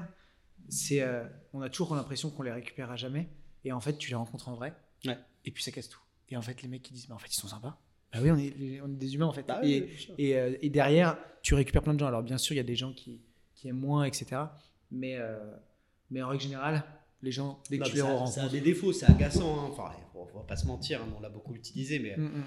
[0.69, 3.29] c'est, euh, on a toujours l'impression qu'on les récupère à jamais.
[3.65, 4.73] Et en fait, tu les rencontres en vrai.
[5.05, 5.19] Ouais.
[5.45, 6.01] Et puis ça casse tout.
[6.29, 7.79] Et en fait, les mecs qui disent, mais en fait, ils sont sympas.
[8.13, 9.43] Bah oui, on est, on est des humains en fait.
[9.47, 10.15] Bah et, oui, bien sûr.
[10.19, 12.07] et, euh, et derrière, tu récupères plein de gens.
[12.09, 13.21] Alors bien sûr, il y a des gens qui,
[13.55, 14.27] qui aiment moins, etc.
[14.91, 15.39] Mais, euh,
[16.11, 16.85] mais en règle générale,
[17.23, 18.33] les gens, dès que Non, tu les ça, rencontres.
[18.33, 19.61] ça a des défauts, c'est agaçant.
[19.65, 19.69] hein.
[19.71, 22.45] Enfin, on va pas se mentir, hein, on l'a beaucoup utilisé, mais Mm, mm.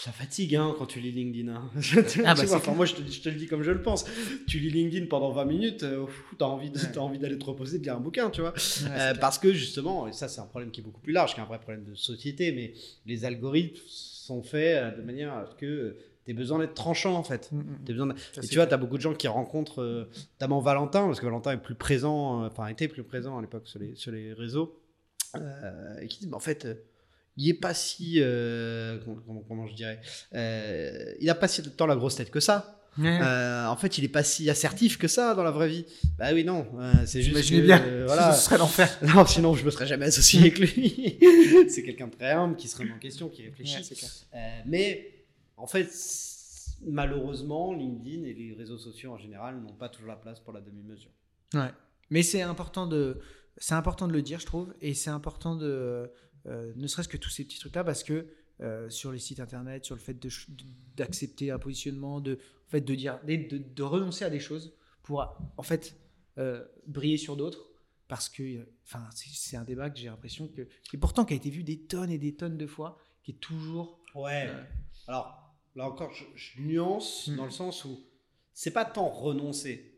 [0.00, 1.48] Ça fatigue hein, quand tu lis LinkedIn.
[1.54, 1.70] hein.
[1.80, 3.82] Tu Ah, bah, enfin, moi, je te, dis- je te le dis comme je le
[3.82, 4.04] pense.
[4.48, 7.18] Tu lis LinkedIn pendant 20 minutes, euh, pff, t'as envie, Ouais.
[7.18, 8.50] d'aller te reposer, de lire un bouquin, tu vois.
[8.52, 11.34] Ouais, Euh, parce que justement, et ça c'est un problème qui est beaucoup plus large,
[11.34, 12.72] qui est un vrai problème de société, mais
[13.06, 17.14] les algorithmes sont faits euh, de manière à ce que tu aies besoin d'être tranchant
[17.14, 17.50] en fait.
[17.52, 19.28] Mm, mm, besoin de- Ça, Et c'est tu vois, tu as beaucoup de gens qui
[19.28, 20.08] rencontrent, euh,
[20.40, 23.66] notamment Valentin, parce que Valentin est plus présent, euh, enfin était plus présent à l'époque
[23.68, 24.80] sur les, sur les réseaux,
[25.36, 26.74] euh, et qui disent, mais en fait, euh,
[27.36, 28.98] il est pas si, euh,
[29.46, 30.00] comment, je dirais,
[30.34, 32.76] euh, il a pas si tant la grosse tête que ça.
[32.98, 33.20] Ouais.
[33.22, 35.86] Euh, en fait, il est pas si assertif que ça dans la vraie vie.
[36.18, 36.66] Bah oui, non,
[37.06, 37.36] c'est juste.
[37.36, 38.32] Imaginez que, bien, voilà.
[38.32, 38.98] ce serait l'enfer.
[39.14, 41.18] Non, sinon je me serais jamais associé avec lui.
[41.68, 43.76] c'est quelqu'un de très humble qui se remet en question, qui réfléchit.
[43.76, 44.10] Ouais, c'est clair.
[44.66, 45.24] Mais
[45.56, 45.88] en fait,
[46.84, 50.60] malheureusement, LinkedIn et les réseaux sociaux en général n'ont pas toujours la place pour la
[50.60, 51.10] demi-mesure.
[51.54, 51.70] Ouais.
[52.10, 53.20] Mais c'est important de,
[53.56, 56.10] c'est important de le dire, je trouve, et c'est important de,
[56.46, 58.26] ne serait-ce que tous ces petits trucs-là, parce que
[58.60, 60.16] euh, sur les sites internet, sur le fait
[60.96, 62.34] d'accepter un positionnement, de,
[62.66, 65.26] en fait, de dire, de, de- de renoncer à des choses pour,
[65.56, 65.96] en fait,
[66.38, 67.70] euh, briller sur d'autres,
[68.08, 70.62] parce que, euh, enfin, c'est un débat que j'ai l'impression que,
[70.92, 73.40] et pourtant qui a été vu des tonnes et des tonnes de fois, qui est
[73.40, 74.00] toujours.
[74.14, 74.48] Ouais.
[74.48, 74.62] euh,
[75.06, 77.36] Alors, là encore, je, je nuance Mm.
[77.36, 77.98] dans le sens où
[78.52, 79.89] c'est pas tant renoncer.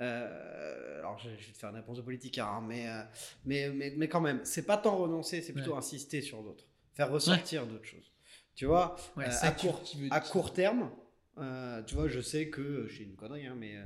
[0.00, 3.02] Euh, alors, je, je vais te faire une réponse de politique, hein, mais, euh,
[3.44, 5.78] mais, mais, mais quand même, c'est pas tant renoncer, c'est plutôt Ouais.
[5.78, 8.12] insister sur d'autres, faire ressortir d'autres choses.
[8.54, 10.90] Tu vois, Ouais, euh, ça à, court, tu veux- à court terme,
[11.38, 13.76] euh, tu vois, je sais que, j'ai une connerie, hein, mais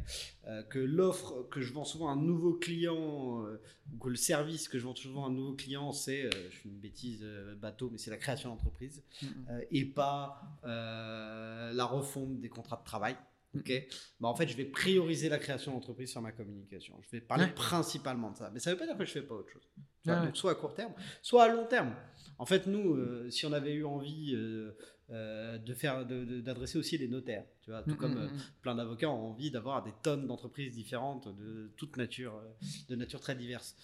[0.47, 3.61] euh, que l'offre que je vends souvent à un nouveau client, euh,
[3.93, 6.69] ou que le service que je vends souvent à un nouveau client, c'est, je fais
[6.69, 7.25] une bêtise
[7.61, 9.51] bateau, mais c'est la création d'entreprise Mhm.
[9.51, 13.17] euh, et pas la refonte des contrats de travail.
[13.57, 13.73] Ok,
[14.21, 16.97] bah en fait, je vais prioriser la création d'entreprise sur ma communication.
[17.03, 17.53] Je vais parler Ouais.
[17.53, 19.69] principalement de ça, mais ça veut pas dire que je fais pas autre chose.
[20.03, 20.27] Tu vois, Ouais, ouais.
[20.27, 21.93] donc soit à court terme, soit à long terme.
[22.39, 24.71] En fait, nous, euh, si on avait eu envie euh,
[25.11, 28.41] euh, de faire, d'adresser aussi les notaires, tu vois, tout Mm, comme mm, mm.
[28.63, 32.41] plein d'avocats ont envie d'avoir des tonnes d'entreprises différentes de toute nature,
[32.89, 33.75] de nature très diverse.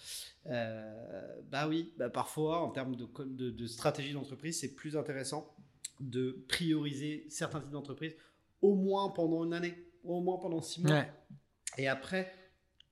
[0.45, 5.53] Bah oui, bah parfois en termes de, co- de, de stratégie d'entreprise, c'est plus intéressant
[5.99, 8.15] de prioriser certains types d'entreprises
[8.61, 11.11] au moins pendant une année, au moins pendant six mois, Ouais.
[11.77, 12.31] et après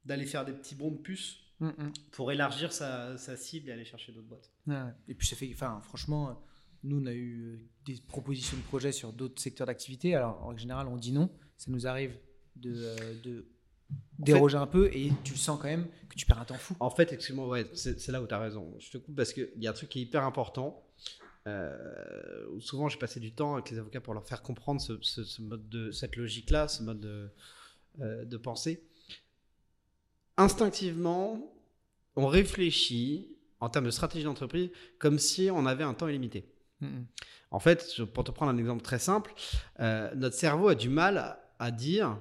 [0.03, 1.93] d'aller faire des petits bons de puce Mm, mm.
[2.11, 4.51] pour élargir sa, sa cible et aller chercher d'autres boîtes.
[4.67, 4.75] Ouais.
[5.07, 6.37] Et puis ça fait, enfin, franchement,
[6.83, 10.15] nous on a eu euh, des propositions de projets sur d'autres secteurs d'activité.
[10.15, 11.29] Alors en général, on dit non.
[11.55, 12.19] Ça nous arrive
[12.57, 13.47] de, euh, de
[14.19, 16.75] déroger un peu et tu sens quand même que tu perds un temps fou.
[16.81, 18.75] En fait, excuse-moi, ouais, c'est c'est là où tu as raison.
[18.79, 20.85] Je te coupe parce qu'il y a un truc qui est hyper important.
[21.47, 24.97] Euh, où souvent, j'ai passé du temps avec les avocats pour leur faire comprendre ce,
[25.01, 27.29] ce- ce mode de, cette logique-là, ce mode de,
[28.01, 28.81] euh, de pensée.
[30.37, 31.53] Instinctivement,
[32.15, 33.29] on réfléchit
[33.59, 34.69] en termes de stratégie d'entreprise
[34.99, 36.45] comme si on avait un temps illimité.
[37.51, 39.33] En fait, pour te prendre un exemple très simple,
[39.79, 42.17] euh, notre cerveau a du mal à, à dire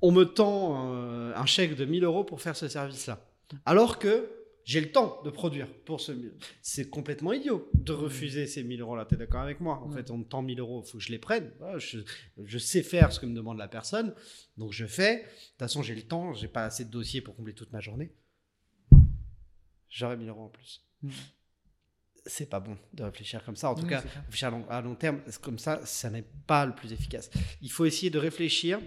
[0.00, 3.18] on me tend euh, un chèque de 1000 euros pour faire ce service-là.
[3.66, 4.30] Alors que
[4.70, 6.12] j'ai le temps de produire pour ce.
[6.60, 9.06] C'est complètement idiot de refuser ces 1000 euros-là.
[9.06, 9.78] Tu es d'accord avec moi?
[9.82, 9.96] En Ouais.
[9.96, 11.50] fait, on me tend 1000 euros, il faut que je les prenne.
[11.78, 12.00] Je,
[12.44, 14.14] je sais faire ce que me demande la personne,
[14.58, 15.16] donc je fais.
[15.16, 17.80] De toute façon, j'ai le temps, j'ai pas assez de dossiers pour combler toute ma
[17.80, 18.12] journée.
[19.88, 20.84] J'aurai 1000 euros en plus.
[21.02, 21.10] Mm.
[22.26, 23.70] C'est pas bon de réfléchir comme ça.
[23.70, 26.74] En tout cas, réfléchir à long, à long terme, comme ça, ça n'est pas le
[26.74, 27.30] plus efficace.
[27.62, 28.80] Il faut essayer de réfléchir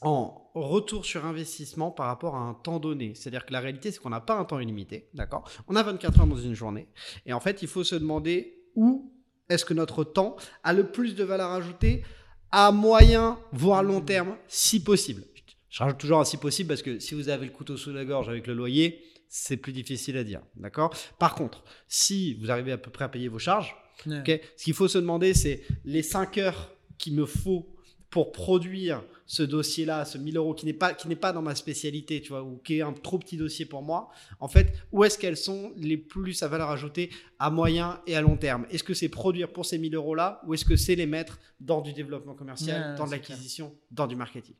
[0.00, 3.14] en retour sur investissement par rapport à un temps donné.
[3.14, 5.48] C'est-à-dire que la réalité, c'est qu'on n'a pas un temps illimité, d'accord?
[5.66, 6.88] On a 24 heures dans une journée.
[7.26, 9.12] Et en fait, il faut se demander où
[9.48, 12.04] est-ce que notre temps a le plus de valeur ajoutée
[12.50, 15.22] à moyen, voire long terme, si possible.
[15.68, 18.04] Je rajoute toujours un si possible parce que si vous avez le couteau sous la
[18.04, 20.94] gorge avec le loyer, c'est plus difficile à dire, d'accord?
[21.18, 23.76] Par contre, si vous arrivez à peu près à payer vos charges,
[24.06, 24.40] Ouais.
[24.56, 27.66] Ce qu'il faut se demander, c'est les 5 heures qu'il me faut
[28.10, 31.54] pour produire ce dossier-là, ce 1000 euros qui n'est pas, qui n'est pas dans ma
[31.54, 34.08] spécialité, tu vois, ou qui est un trop petit dossier pour moi.
[34.40, 38.22] En fait, où est-ce qu'elles sont les plus à valeur ajoutée à moyen et à
[38.22, 38.66] long terme?
[38.70, 41.82] Est-ce que c'est produire pour ces 1000 euros-là, ou est-ce que c'est les mettre dans
[41.82, 44.54] du développement commercial, Ouais, dans de l'acquisition, dans du marketing?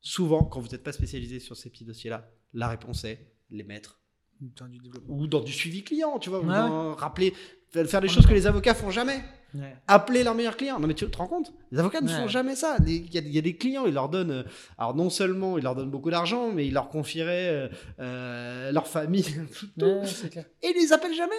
[0.00, 4.00] Souvent, quand vous n'êtes pas spécialisé sur ces petits dossiers-là, la réponse est les mettre
[4.40, 5.14] Dans du développement.
[5.16, 7.32] ou dans du suivi client, tu vois, ou dans- rappeler,
[7.70, 9.22] faire des choses que les avocats font jamais
[9.58, 9.76] Ouais.
[9.86, 10.78] appeler leurs meilleurs clients.
[10.80, 11.52] Non mais tu te rends compte?
[11.72, 12.14] Les avocats ne Ouais.
[12.16, 12.76] font jamais ça.
[12.86, 14.42] Il y, y a des clients, ils leur donnent, euh,
[14.78, 17.68] alors non seulement ils leur donnent beaucoup d'argent, mais ils leur confieraient euh,
[18.00, 19.24] euh, leur famille,
[19.58, 19.84] tout, tout.
[19.86, 20.44] Ouais, clair.
[20.62, 21.34] et ils les appellent jamais.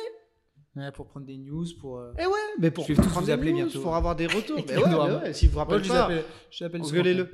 [0.76, 1.97] Ouais, pour prendre des news, pour.
[1.97, 3.82] euh, Et ouais, mais pour tous prendre vous des appeler news, bientôt.
[3.82, 4.63] pour avoir des retours.
[4.68, 6.93] mais ouais, mais ouais, si vous rappelez je les pas, appelle, je les appelle souvent.
[6.99, 7.32] engueulez-le.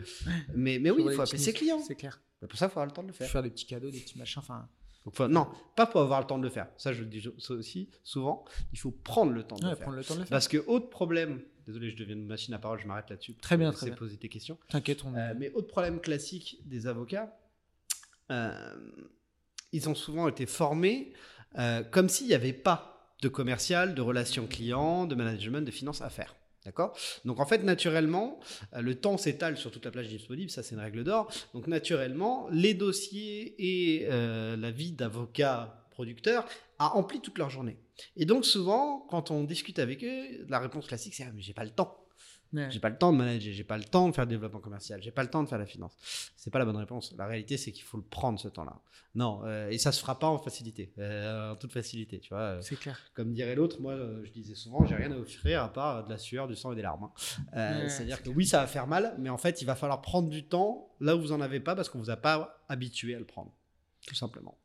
[0.56, 1.82] Mais, mais oui, il faut appeler ses clients.
[1.86, 2.22] C'est clair.
[2.40, 3.28] Pour ça, il faut avoir le temps de le faire.
[3.30, 4.40] Faire des petits cadeaux, des petits machins.
[4.40, 4.68] Enfin,
[5.06, 6.68] Donc, non, pas pour avoir le temps de le faire.
[6.78, 8.46] Ça, je le dis aussi souvent.
[8.72, 9.90] Il faut prendre le temps de ouais, le faire.
[9.90, 10.30] le temps de le faire.
[10.30, 13.36] Parce que autre problème, désolé, je deviens une machine à parole, je m'arrête là-dessus.
[13.36, 13.96] Très bien, très bien.
[13.96, 14.58] poser tes questions.
[14.70, 15.14] T'inquiète, on.
[15.16, 17.38] Euh, mais autre problème classique des avocats,
[18.32, 18.76] euh,
[19.74, 21.14] ils ont souvent été formés
[21.58, 26.02] euh, comme s'il n'y avait pas de commercial, de relations clients, de management, de finances
[26.02, 26.36] à faire.
[26.66, 26.98] D'accord?
[27.26, 28.40] Donc en fait, naturellement,
[28.74, 31.30] euh, le temps s'étale sur toute la plage disponible, ça c'est une règle d'or.
[31.54, 36.46] Donc naturellement, les dossiers et euh, la vie d'avocat producteur
[36.80, 37.78] a empli toute leur journée.
[38.16, 41.54] Et donc souvent, quand on discute avec eux, la réponse classique c'est ah, mais j'ai
[41.54, 42.03] pas le temps.
[42.54, 42.70] Ouais.
[42.70, 45.02] J'ai pas le temps de manager, j'ai pas le temps de faire le développement commercial,
[45.02, 45.96] j'ai pas le temps de faire la finance.
[46.36, 47.14] C'est pas la bonne réponse.
[47.18, 48.80] La réalité, c'est qu'il faut le prendre ce temps-là.
[49.16, 52.40] Non, euh, et ça se fera pas en facilité, euh, en toute facilité, tu vois.
[52.40, 53.00] Euh, C'est clair.
[53.16, 56.18] Comme dirait l'autre, moi, je disais souvent, j'ai rien à offrir à part de la
[56.18, 57.06] sueur, du sang et des larmes.
[57.06, 57.12] hein.
[57.56, 59.66] Euh, Ouais, C'est-à dire c'est que oui, ça va faire mal, mais en fait, il
[59.66, 62.18] va falloir prendre du temps là où vous en avez pas parce qu'on vous a
[62.18, 63.52] pas habitué à le prendre,
[64.08, 64.58] tout simplement.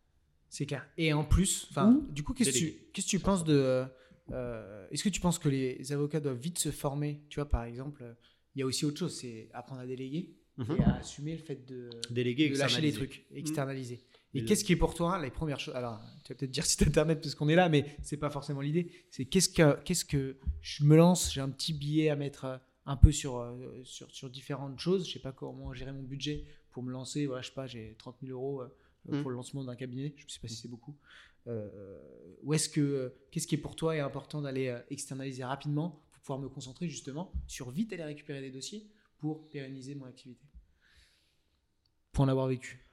[0.51, 0.87] C'est clair.
[0.97, 2.91] Et en plus, Ou du coup, qu'est-ce que tu, déléguer.
[2.95, 3.85] qu'est-ce que tu penses de.
[4.33, 7.23] Euh, Est-ce que tu penses que les avocats doivent vite se former?
[7.29, 8.15] Tu vois, par exemple, euh,
[8.55, 10.77] il y a aussi autre chose, c'est apprendre à déléguer Mhm.
[10.77, 14.01] et à assumer le fait de, Déléguer, de lâcher les trucs, externaliser.
[14.35, 16.65] Et Et qu'est-ce qui est pour toi les premières choses Alors, tu vas peut-être dire
[16.67, 18.91] site internet parce qu'on est là, mais c'est pas forcément l'idée.
[19.11, 22.57] C'est qu'est-ce que, qu'est-ce que je me lance J'ai un petit billet à mettre, euh,
[22.87, 25.07] un peu sur, sur, sur différentes choses.
[25.07, 27.27] Je sais pas comment gérer mon budget pour me lancer.
[27.27, 28.63] Voilà, je sais pas, j'ai 30 000 euros
[29.09, 29.23] Mm.
[29.23, 30.13] pour le lancement d'un cabinet.
[30.17, 30.95] Je ne sais pas si c'est beaucoup.
[31.47, 36.03] Euh, ou est-ce que qu'est-ce qui est pour toi est important d'aller euh, externaliser rapidement
[36.13, 38.87] pour pouvoir me concentrer justement sur vite aller récupérer des dossiers
[39.19, 40.45] pour pérenniser mon activité?
[42.13, 42.85] Pour en avoir vécu.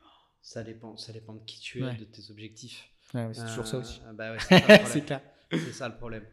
[0.42, 1.96] Ça dépend, ça dépend de qui tu es, Ouais.
[1.98, 2.88] de tes objectifs.
[3.14, 4.00] Ouais, c'est toujours ça Euh, aussi.
[4.14, 4.38] bah ouais,
[4.86, 5.22] c'est clair.
[5.52, 6.24] C'est ça le problème.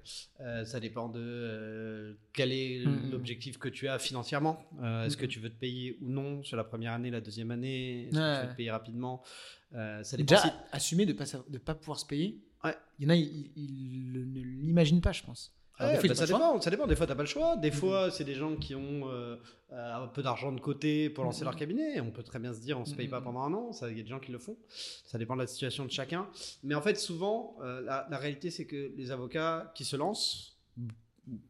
[0.41, 3.11] Euh, ça dépend de euh, quel est Mm, mm.
[3.13, 4.65] l'objectif que tu as financièrement.
[4.83, 5.29] Euh, Est-ce que mm.
[5.29, 8.05] tu veux te payer ou non sur la première année, la deuxième année?
[8.09, 9.23] Est-ce que tu veux te payer rapidement?
[9.73, 10.25] Ça dépend.
[10.35, 12.41] Déjà, si- assumer de ne pas, de pas pouvoir se payer.
[12.65, 12.75] Ouais.
[12.99, 15.53] Il y en a, ils, ne l'imaginent pas, je pense.
[15.81, 16.87] Ouais, ils bah, ça dépend, ça dépend.
[16.87, 17.57] Des fois, tu n'as pas le choix.
[17.57, 17.77] Des Mhm.
[17.77, 19.37] fois, c'est des gens qui ont euh,
[19.73, 21.45] euh, un peu d'argent de côté pour lancer Mhm.
[21.47, 22.01] leur cabinet.
[22.01, 23.25] On peut très bien se dire, on se paye pas Mhm.
[23.25, 23.71] pendant un an.
[23.91, 24.57] Il y a des gens qui le font.
[24.69, 26.29] Ça dépend de la situation de chacun.
[26.63, 30.59] Mais en fait, souvent, euh, la, la réalité, c'est que les avocats qui se lancent,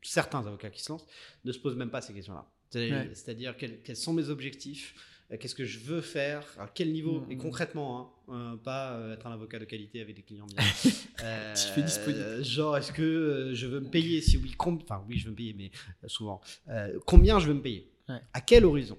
[0.03, 1.07] certains avocats qui se lancent,
[1.45, 2.47] ne se posent même pas ces questions-là.
[2.75, 3.11] Ouais.
[3.14, 4.95] C'est-à-dire, quels, quels sont mes objectifs
[5.39, 6.43] Qu'est-ce que je veux faire?
[6.59, 7.20] À quel niveau?
[7.20, 7.30] Mhm.
[7.33, 10.57] Et concrètement, hein, euh, pas euh, être un avocat de qualité avec des clients bien.
[11.22, 12.20] Euh, Tu fais disponible.
[12.22, 14.20] euh, genre, est-ce que euh, je veux me payer?
[14.20, 15.70] Si oui, com- enfin oui, je veux me payer, mais
[16.03, 16.41] euh, souvent.
[16.68, 17.93] Euh, combien je veux me payer?
[18.09, 18.20] Ouais.
[18.33, 18.99] À quel horizon?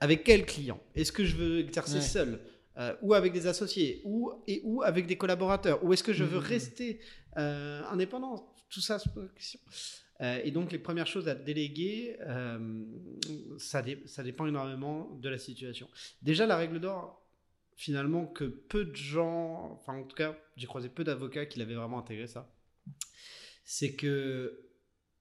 [0.00, 0.80] Avec quel client?
[0.94, 2.00] Est-ce que je veux exercer Ouais.
[2.00, 2.40] seul?
[2.78, 4.00] Euh, ou avec des associés?
[4.04, 5.84] Ou et ou avec des collaborateurs?
[5.84, 6.44] Ou est-ce que je veux Mhm.
[6.46, 7.00] rester
[7.36, 8.52] euh, indépendant?
[8.70, 9.60] Tout ça c'est la question
[10.20, 12.84] Euh, et donc les premières choses à déléguer euh,
[13.58, 15.88] ça, dé- ça dépend énormément de la situation.
[16.22, 17.26] Déjà la règle d'or
[17.76, 21.74] finalement que peu de gens enfin en tout cas j'ai croisé peu d'avocats qui l'avaient
[21.74, 22.52] vraiment intégré ça.
[23.64, 24.66] C'est que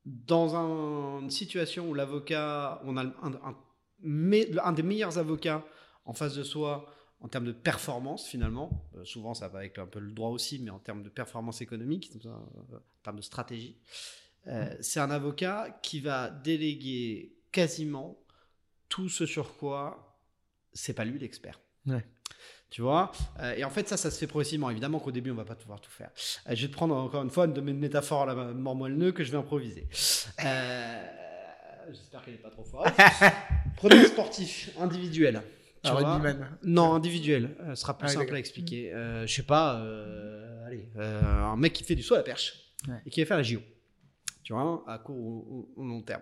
[0.05, 5.65] dans un- une situation où l'avocat on a un, des meilleurs avocats
[6.05, 9.85] en face de soi en termes de performance finalement, euh, souvent ça va avec un
[9.85, 13.77] peu le droit aussi, mais en termes de performance économique, en termes de stratégie,
[14.47, 18.17] euh, c'est un avocat qui va déléguer quasiment
[18.89, 20.17] tout ce sur quoi
[20.73, 21.59] c'est pas lui l'expert.
[21.85, 22.05] Ouais.
[22.69, 24.69] Tu vois Euh, Et en fait, ça, ça se fait progressivement.
[24.69, 26.11] Évidemment qu'au début, on va pas pouvoir tout faire.
[26.47, 28.75] Euh, je vais te prendre encore une fois une de mes métaphores à la mort
[28.75, 29.87] moelle que je vais improviser.
[31.91, 32.87] J'espère qu'elle n'est pas trop forte.
[33.77, 35.41] Prenez un sportif individuel.
[35.83, 36.57] Tu Un vois rugbyman.
[36.63, 37.55] non, individuel.
[37.61, 38.93] Euh, ce sera plus Ah simple à expliquer.
[38.93, 42.53] Euh, je sais pas, euh, allez, un mec qui fait du saut à la perche
[42.87, 42.95] Ouais.
[43.05, 43.59] et qui va faire la JO.
[44.87, 46.21] À court ou long terme.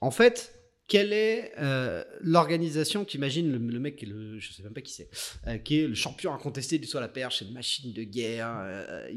[0.00, 0.54] En fait,
[0.86, 4.80] quelle est euh, l'organisation T'imagines le, le mec qui est le, je sais même pas
[4.80, 5.08] qui c'est,
[5.46, 8.48] euh, qui est le champion incontesté du saut à la perche, une machine de guerre.
[8.60, 9.08] euh,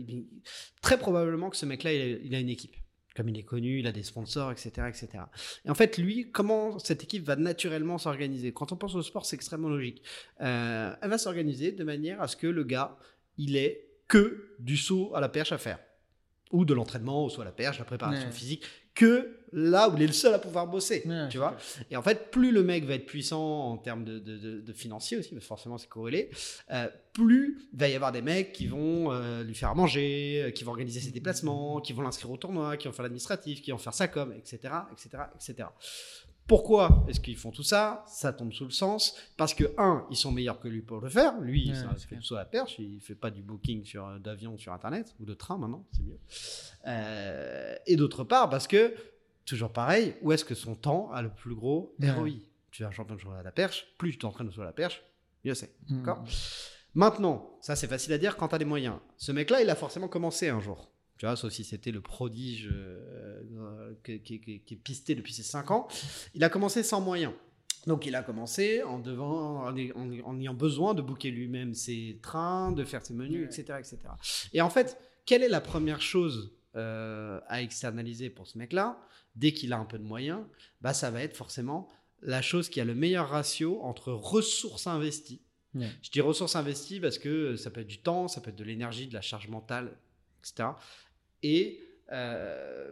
[0.82, 2.76] très probablement que ce mec-là, il, a- il a une équipe.
[3.16, 5.08] Comme il est connu, il a des sponsors, etc., etc.
[5.66, 8.54] Et en fait, lui, comment cette équipe va naturellement s'organiser?
[8.54, 10.02] Quand on pense au sport, c'est extrêmement logique.
[10.40, 12.98] Elle va s'organiser de manière à ce que le gars,
[13.38, 15.80] il ait que du saut à la perche à faire.
[16.52, 18.32] Ou de l'entraînement saut à la perche, la préparation Ouais.
[18.34, 21.02] physique, que là où il est le seul à pouvoir bosser.
[21.06, 21.56] Ouais, tu vois.
[21.90, 23.42] Et en fait, plus le mec va être puissant
[23.72, 26.30] en termes de, de, de- de financier aussi, parce que forcément c'est corrélé,
[26.72, 30.44] euh, plus il va y avoir des mecs qui vont euh, lui faire à manger,
[30.44, 33.62] euh, qui vont organiser ses déplacements, qui vont l'inscrire au tournoi, qui vont faire l'administratif,
[33.62, 34.74] qui vont faire sa com, etc.
[34.92, 35.70] etc., etc.
[36.48, 38.04] Pourquoi est-ce qu'ils font tout ça?
[38.08, 39.16] Ça tombe sous le sens.
[39.38, 41.40] Parce que, un, ils sont meilleurs que lui pour le faire.
[41.40, 42.78] Lui, Ouais, ça c'est fait saut à la perche.
[42.80, 46.04] Il fait pas du booking sur, euh, d'avion sur Internet ou de train maintenant, c'est
[46.04, 46.20] mieux.
[46.88, 48.94] Euh, et d'autre part, parce que,
[49.46, 52.12] toujours pareil, où est-ce que son temps a le plus gros Ouais.
[52.12, 52.30] ROI
[52.72, 55.04] Tu es un champion de saut à la perche, plus tu t'entraînes à la perche,
[55.46, 55.74] mieux c'est.
[55.88, 55.98] Mm.
[56.00, 56.24] D'accord?
[56.94, 58.98] Maintenant, ça c'est facile à dire quand tu as les moyens.
[59.18, 60.92] Ce mec-là, il a forcément commencé un jour.
[61.22, 65.34] Tu vois, sauf si c'était le prodige euh, qui, qui- qui- qui est pisté depuis
[65.34, 65.88] ses 5 ans.
[66.34, 67.32] Il a commencé sans moyens.
[67.86, 72.18] Donc il a commencé en, devant, en, en- en ayant besoin de booker lui-même ses
[72.24, 73.62] trains, de faire ses menus, Ouais.
[73.62, 73.98] etc., etc.
[74.54, 74.98] Et en fait,
[75.28, 79.00] quelle est la première chose euh, à externaliser pour ce mec-là?
[79.36, 80.42] Dès qu'il a un peu de moyens,
[80.82, 81.88] bah, ça va être forcément
[82.24, 85.44] la chose qui a le meilleur ratio entre ressources investies
[85.76, 85.88] Ouais.
[86.02, 88.64] je dis ressources investies parce que ça peut être du temps, ça peut être de
[88.64, 89.96] l'énergie, de la charge mentale,
[90.44, 90.70] etc.
[91.44, 91.82] Et
[92.12, 92.92] euh,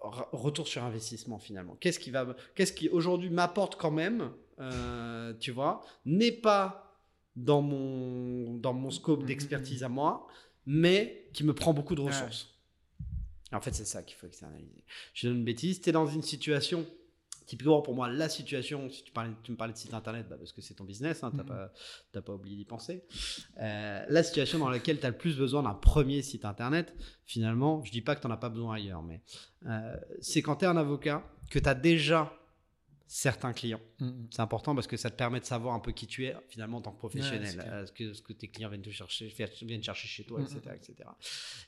[0.00, 1.76] re- retour sur investissement finalement.
[1.80, 4.30] Qu'est-ce qui va, qu'est-ce qui aujourd'hui m'apporte quand même,
[4.60, 6.86] euh, tu vois, n'est pas
[7.36, 10.26] dans mon dans mon scope Mhm, d'expertise à moi,
[10.66, 12.54] mais qui me prend beaucoup de ressources.
[13.52, 14.84] En fait, c'est ça qu'il faut externaliser.
[15.14, 15.80] Je donne une bêtise.
[15.80, 16.86] Tu es dans une situation,
[17.50, 20.36] typiquement pour moi, la situation, si tu, parlais, tu me parlais de site internet, bah,
[20.38, 22.22] parce que c'est ton business, hein, tu n'as Mhm.
[22.22, 23.02] pas, oublié d'y penser.
[23.58, 26.94] Euh, la situation dans laquelle tu as le plus besoin d'un premier site internet,
[27.24, 29.20] finalement, je dis pas que tu n'en as pas besoin ailleurs, mais
[29.66, 32.32] euh, c'est quand tu es un avocat, que tu as déjà
[33.08, 33.80] certains clients.
[33.98, 34.26] Mm.
[34.30, 36.78] C'est important parce que ça te permet de savoir un peu qui tu es finalement
[36.78, 39.26] en tant que professionnel, euh, ce, que, ce que tes clients viennent te chercher,
[39.62, 41.08] viennent chercher chez toi, etc., etc.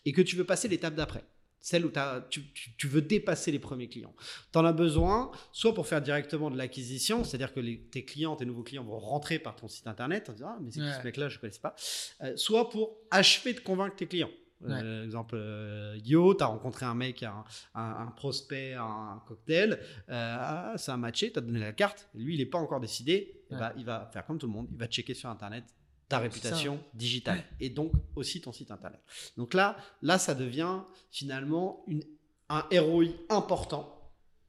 [0.05, 1.25] Et que tu veux passer l'étape d'après.
[1.63, 1.93] Celle où
[2.29, 2.43] tu,
[2.77, 4.15] tu- veux dépasser les premiers clients.
[4.53, 8.37] Tu en as besoin, soit pour faire directement de l'acquisition, c'est-à-dire que les- tes clients,
[8.37, 10.87] tes nouveaux clients vont rentrer par ton site internet en disant Ah, mais c'est qui
[10.87, 10.93] Ouais.
[10.99, 11.75] ce mec-là, je ne connais pas.
[12.23, 14.29] Euh, soit pour achever de convaincre tes clients.
[14.61, 14.71] Ouais.
[14.81, 17.43] Euh, exemple, euh, Yo, tu as rencontré un mec, un,
[17.75, 22.35] un- un prospect, un cocktail, ah, ça a matché, tu as donné la carte, lui,
[22.35, 23.59] il n'est pas encore décidé, Ouais.
[23.59, 25.65] bah, il va faire comme tout le monde, il va checker sur Internet
[26.13, 29.01] ta réputation digitale et donc aussi ton site Internet.
[29.39, 32.03] Donc là, là ça devient finalement une,
[32.51, 33.99] un ROI important,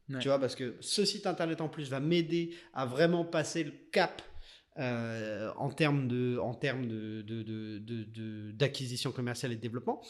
[0.09, 0.19] Ouais.
[0.19, 3.71] tu vois, parce que ce site Internet en plus va m'aider à vraiment passer le
[3.93, 4.21] cap
[4.77, 10.01] euh, en termes de en termes de- d'acquisition commerciale et de développement.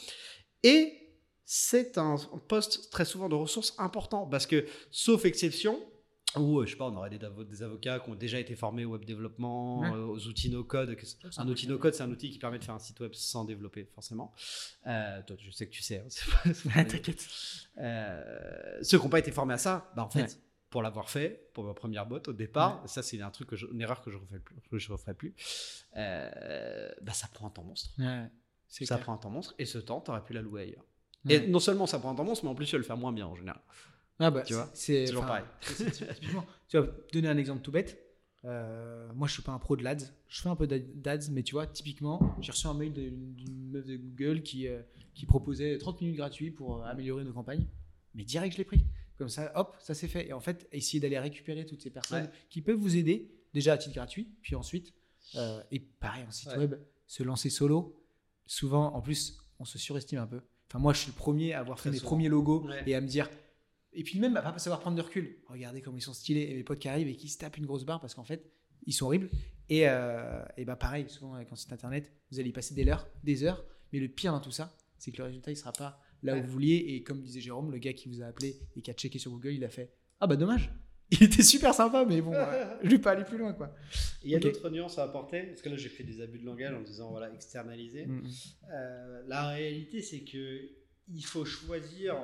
[0.63, 0.79] Et
[1.45, 2.15] c'est un
[2.47, 5.79] poste très souvent de ressources important parce que, sauf exception,
[6.37, 8.55] où euh, je sais pas, on aurait des, avo- des avocats qui ont déjà été
[8.55, 9.89] formés au web développement, Ouais.
[9.91, 10.97] euh, aux outils no-code.
[11.37, 13.85] Un outil no-code, c'est un outil qui permet de faire un site web sans développer
[13.93, 14.33] forcément.
[14.87, 15.99] Euh, toi, je sais que tu sais.
[15.99, 17.27] hein, Ouais, T'inquiète.
[17.77, 20.27] euh, ceux qui n'ont pas été formés à ça, bah en fait, Ouais.
[20.69, 23.67] pour l'avoir fait, pour ma première boîte au départ, ça c'est un truc que je-
[23.67, 25.35] une erreur que je refais plus, que je referai plus.
[25.95, 27.91] bah ça prend un temps monstre.
[27.99, 28.29] Ouais,
[28.67, 28.99] Ça clair.
[29.01, 30.85] prend un temps monstre et ce temps, tu aurais pu l'allouer ailleurs.
[31.25, 31.35] Ouais.
[31.35, 32.97] Et non seulement ça prend un temps monstre, mais en plus tu vas le faire
[32.97, 33.61] moins bien en général.
[34.25, 35.43] Ah bah, Tu vois, c'est c'est toujours pareil.
[35.61, 36.45] c'est- c'est typiquement.
[36.67, 37.99] tu vas donner un exemple tout bête.
[38.45, 40.11] Euh, moi, je suis pas un pro de l'ADS.
[40.27, 43.69] Je fais un peu d'ad- d'ADS, mais tu vois, typiquement, j'ai reçu un mail d'une
[43.71, 44.81] meuf de Google qui, euh,
[45.13, 47.65] qui proposait 30 minutes gratuits pour euh, améliorer nos campagnes.
[48.15, 48.83] Mais direct, je l'ai pris.
[49.17, 50.27] Comme ça, hop, ça s'est fait.
[50.27, 52.29] Et en fait, essayer d'aller récupérer toutes ces personnes Ouais.
[52.49, 54.93] qui peuvent vous aider, déjà à titre gratuit, puis ensuite,
[55.35, 56.57] euh, et pareil, en site Ouais.
[56.57, 56.75] web,
[57.07, 57.97] se lancer solo.
[58.45, 60.41] Souvent, en plus, on se surestime un peu.
[60.69, 62.83] Enfin, moi, je suis le premier à avoir fait mes premiers logos Ouais.
[62.87, 63.29] et à me dire.
[63.95, 65.37] Et puis même à pas savoir prendre de recul.
[65.47, 67.65] Regardez comme ils sont stylés et mes potes qui arrivent et qui se tapent une
[67.65, 68.51] grosse barre parce qu'en fait,
[68.85, 69.29] ils sont horribles.
[69.69, 72.87] Et, euh, et bah pareil, souvent avec un site internet, vous allez y passer des
[72.87, 73.63] heures, des heures.
[73.91, 76.39] Mais le pire dans tout ça, c'est que le résultat, il sera pas là Ouais.
[76.39, 76.75] où vous vouliez.
[76.89, 79.31] Et comme disait Jérôme, le gars qui vous a appelé et qui a checké sur
[79.31, 80.71] Google, il a fait Ah bah dommage.
[81.11, 83.75] Il était super sympa, mais bon, euh, je vais pas aller plus loin quoi.
[84.23, 86.45] Il y a d'autres nuances à apporter, parce que là j'ai fait des abus de
[86.45, 88.07] langage en disant voilà, externaliser.
[88.07, 88.31] Mm, mm.
[88.71, 90.61] Euh, la réalité, c'est que
[91.13, 92.15] il faut choisir.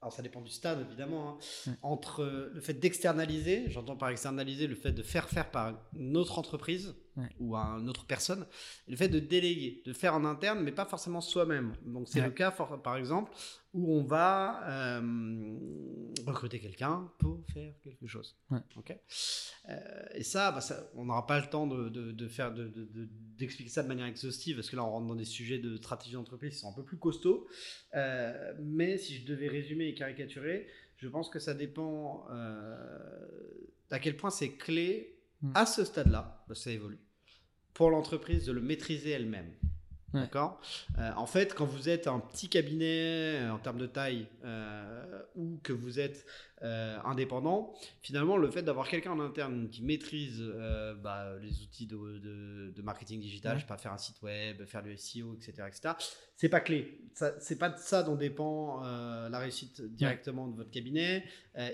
[0.00, 1.38] Alors, ça dépend du stade, évidemment.
[1.66, 1.72] hein.
[1.82, 2.24] Entre
[2.54, 6.94] le fait d'externaliser, j'entends par externaliser le fait de faire faire par une autre entreprise
[7.18, 7.28] Ouais.
[7.40, 8.46] ou à une autre personne,
[8.86, 11.74] et le fait de déléguer, de faire en interne, mais pas forcément soi-même.
[11.84, 12.26] Donc, c'est Ouais.
[12.26, 13.32] le cas, for- par exemple,
[13.74, 14.62] où on va
[15.00, 15.58] euh,
[16.26, 18.36] recruter quelqu'un pour faire quelque chose.
[18.50, 18.60] Ouais.
[19.68, 19.74] Euh,
[20.14, 23.82] et ça, bah, ça, on n'aura pas le temps de, de- de faire d'expliquer ça
[23.82, 26.58] de manière exhaustive parce que là on rentre dans des sujets de stratégie d'entreprise qui
[26.60, 27.46] sont un peu plus costauds.
[27.94, 30.66] Euh, mais si je devais résumer et caricaturer,
[30.96, 32.26] je pense que ça dépend
[33.90, 35.52] à quel point c'est clé Mm.
[35.54, 36.98] à ce stade-là, bah, ça évolue,
[37.78, 39.50] pour l'entreprise de le maîtriser elle-même.
[40.14, 40.20] Ouais.
[40.22, 40.58] D'accord?
[40.98, 45.22] Euh, En fait, quand vous êtes un petit cabinet euh, en termes de taille euh,
[45.36, 46.26] ou que vous êtes
[47.04, 47.72] indépendant,
[48.02, 50.42] finalement, le fait d'avoir quelqu'un en interne qui maîtrise
[51.02, 53.58] bah, les outils de, de- de marketing digital, Ouais.
[53.58, 55.94] je sais pas, faire un site web, faire du SEO, etc., etc.,
[56.36, 57.00] c'est pas clé.
[57.38, 61.22] C'est pas de ça dont dépend la réussite directement de votre cabinet.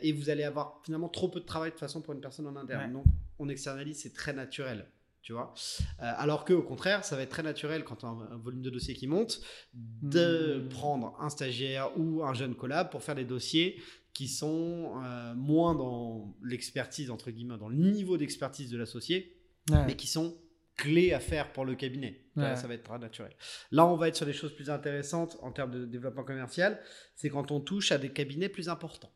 [0.02, 2.46] et vous allez avoir finalement trop peu de travail de toute façon pour une personne
[2.46, 2.92] en interne.
[2.92, 3.04] Donc,
[3.38, 4.84] on externalise, c'est très naturel.
[5.24, 5.52] Tu vois
[6.00, 8.36] Euh, alors que au contraire, ça va être très naturel quand on a un, un
[8.36, 9.40] volume de dossiers qui monte
[9.72, 10.68] de Mmh.
[10.68, 13.80] prendre un stagiaire ou un jeune collab pour faire des dossiers
[14.12, 19.84] qui sont euh, moins dans l'expertise entre guillemets, dans le niveau d'expertise de l'associé, Ouais.
[19.86, 20.36] mais qui sont
[20.76, 22.20] clés à faire pour le cabinet.
[22.36, 23.32] Là, ça va être très naturel.
[23.70, 26.80] Là, on va être sur des choses plus intéressantes en termes de développement commercial.
[27.14, 29.12] C'est quand on touche à des cabinets plus importants.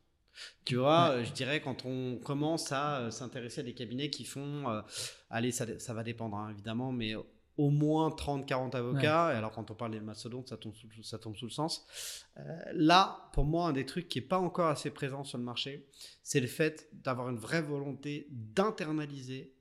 [0.65, 4.25] Tu vois, euh, je dirais quand on commence à euh, s'intéresser à des cabinets qui
[4.25, 4.83] font, euh,
[5.31, 7.15] allez, ça, ça va dépendre hein, évidemment, mais
[7.59, 9.33] au moins 30-40 avocats.
[9.35, 11.85] Et alors quand on parle des mastodontes, ça tombe sous, ça tombe sous le sens.
[12.39, 15.45] Euh, là, pour moi, un des trucs qui n'est pas encore assez présent sur le
[15.45, 15.89] marché,
[16.23, 19.58] c'est le fait d'avoir une vraie volonté d'internaliser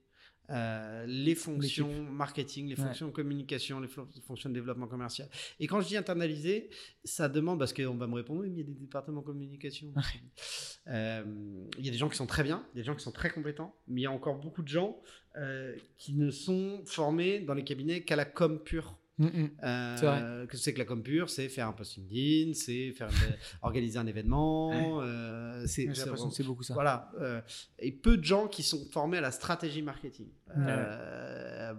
[0.50, 2.86] euh, les fonctions marketing, les Ouais.
[2.86, 5.28] fonctions communication, les fonctions de développement commercial.
[5.60, 6.70] Et quand je dis internaliser,
[7.04, 9.92] ça demande, parce qu'on va me répondre, oui, mais il y a des départements communication.
[10.88, 11.22] Euh,
[11.78, 13.74] il y a des gens qui sont très bien, des gens qui sont très compétents,
[13.86, 15.00] mais il y a encore beaucoup de gens
[15.36, 18.97] euh, qui ne sont formés dans les cabinets qu'à la com pure.
[19.18, 19.50] Mm, mm.
[19.64, 20.46] Euh.
[20.46, 23.08] Que c'est que la com pure, c'est faire un post LinkedIn, c'est faire
[23.62, 24.70] organiser un événement.
[25.02, 26.74] euh, c'est- J'ai c'est l'impression vraiment- que c'est beaucoup ça.
[26.74, 27.10] voilà.
[27.20, 27.40] euh,
[27.80, 30.28] et peu de gens qui sont formés à la stratégie marketing.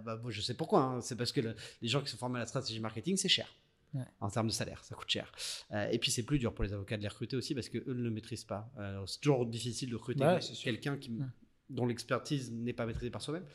[0.04, 0.82] Bah, bon, je sais pourquoi.
[0.82, 3.28] hein, C'est parce que le- les gens qui sont formés à la stratégie marketing, c'est
[3.28, 3.48] cher.
[3.92, 4.04] Ouais.
[4.20, 5.32] En termes de salaire, ça coûte cher.
[5.72, 7.82] Euh, et puis c'est plus dur pour les avocats de les recruter aussi parce qu'eux
[7.88, 8.70] ne le maîtrisent pas.
[9.06, 11.24] C'est toujours difficile de recruter Ouais, quelqu'un qui Ouais.
[11.70, 13.46] Dont l'expertise n'est pas maîtrisée par soi-même.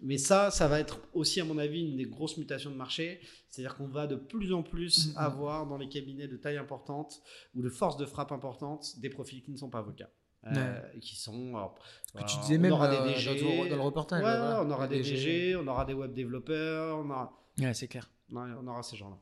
[0.00, 3.20] Mais ça, ça va être aussi, à mon avis, une des grosses mutations de marché.
[3.48, 5.14] C'est-à-dire qu'on va de plus en plus Mhm.
[5.16, 7.20] avoir dans les cabinets de taille importante
[7.54, 10.10] ou de force de frappe importante des profils qui ne sont pas avocats.
[10.44, 11.54] Euh, qui sont.
[11.54, 11.74] alors,
[12.14, 14.24] que tu alors, disais on même aura euh, des DG, dans, le reportage.
[14.24, 17.86] Ouais, là, on aura des DG, on aura des web développeurs, on aura, Ouais, c'est
[17.86, 18.10] clair.
[18.32, 19.18] on aura ces gens-là.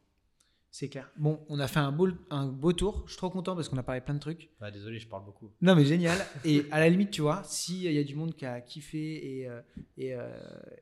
[0.73, 1.11] C'est clair.
[1.17, 3.03] Bon, on a fait un beau, un beau tour.
[3.07, 4.51] Je suis trop content parce qu'on a parlé plein de trucs.
[4.61, 5.51] Bah, désolé, je parle beaucoup.
[5.61, 6.17] Non, mais génial.
[6.45, 9.49] Et à la limite, tu vois, s'il y a du monde qui a kiffé et,
[9.49, 9.61] euh,
[9.97, 10.29] et, euh,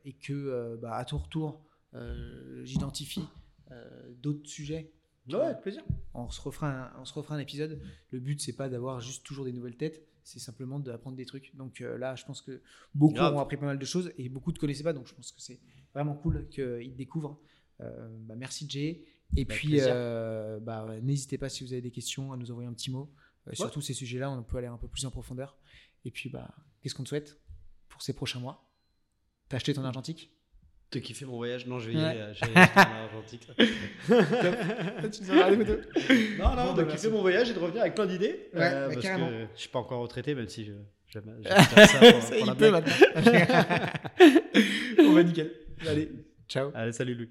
[0.05, 1.65] et que, euh, bah, à tour tour,
[1.95, 3.25] euh, j'identifie
[3.71, 4.91] euh, d'autres sujets,
[5.27, 5.83] Ouais, avec plaisir.
[6.15, 7.79] on se, refera un, on se refera un épisode.
[8.11, 11.55] Le but, c'est pas d'avoir juste toujours des nouvelles têtes, c'est simplement d'apprendre des trucs.
[11.55, 12.61] Donc euh, là, je pense que
[12.95, 13.35] beaucoup Grave.
[13.35, 14.93] ont appris pas mal de choses et beaucoup ne connaissaient pas.
[14.93, 15.59] Donc je pense que c'est
[15.93, 17.39] vraiment cool qu'ils découvrent.
[17.81, 19.03] Euh, bah, merci Jay.
[19.37, 22.67] Et Avec puis, euh, bah, n'hésitez pas si vous avez des questions à nous envoyer
[22.69, 23.13] un petit mot.
[23.47, 25.55] Euh, sur tous ces sujets-là, on peut aller un peu plus en profondeur.
[26.05, 26.49] Et puis, bah,
[26.81, 27.39] qu'est-ce qu'on te souhaite
[27.89, 28.69] pour ces prochains mois?
[29.47, 30.31] T'as acheté ton argentique?
[30.89, 31.67] T'as kiffé mon voyage?
[31.67, 32.19] Non, je vais y aller.
[32.19, 33.47] euh, vais aller en Argentique.
[33.57, 35.27] Tu nous
[35.65, 35.85] photos
[36.39, 37.09] Non, non, Bon, de bah, kiffer merci.
[37.09, 38.49] mon voyage et de revenir avec plein d'idées.
[38.53, 39.29] Ouais, bah, parce carrément.
[39.29, 40.73] que je suis pas encore retraité, même si je,
[41.07, 42.93] j'aime, ça pour, Ça, pour la il peut maintenant.
[44.97, 45.51] bon, bah, nickel.
[45.87, 46.11] Allez,
[46.47, 46.71] ciao.
[46.73, 47.29] Allez, salut Louis.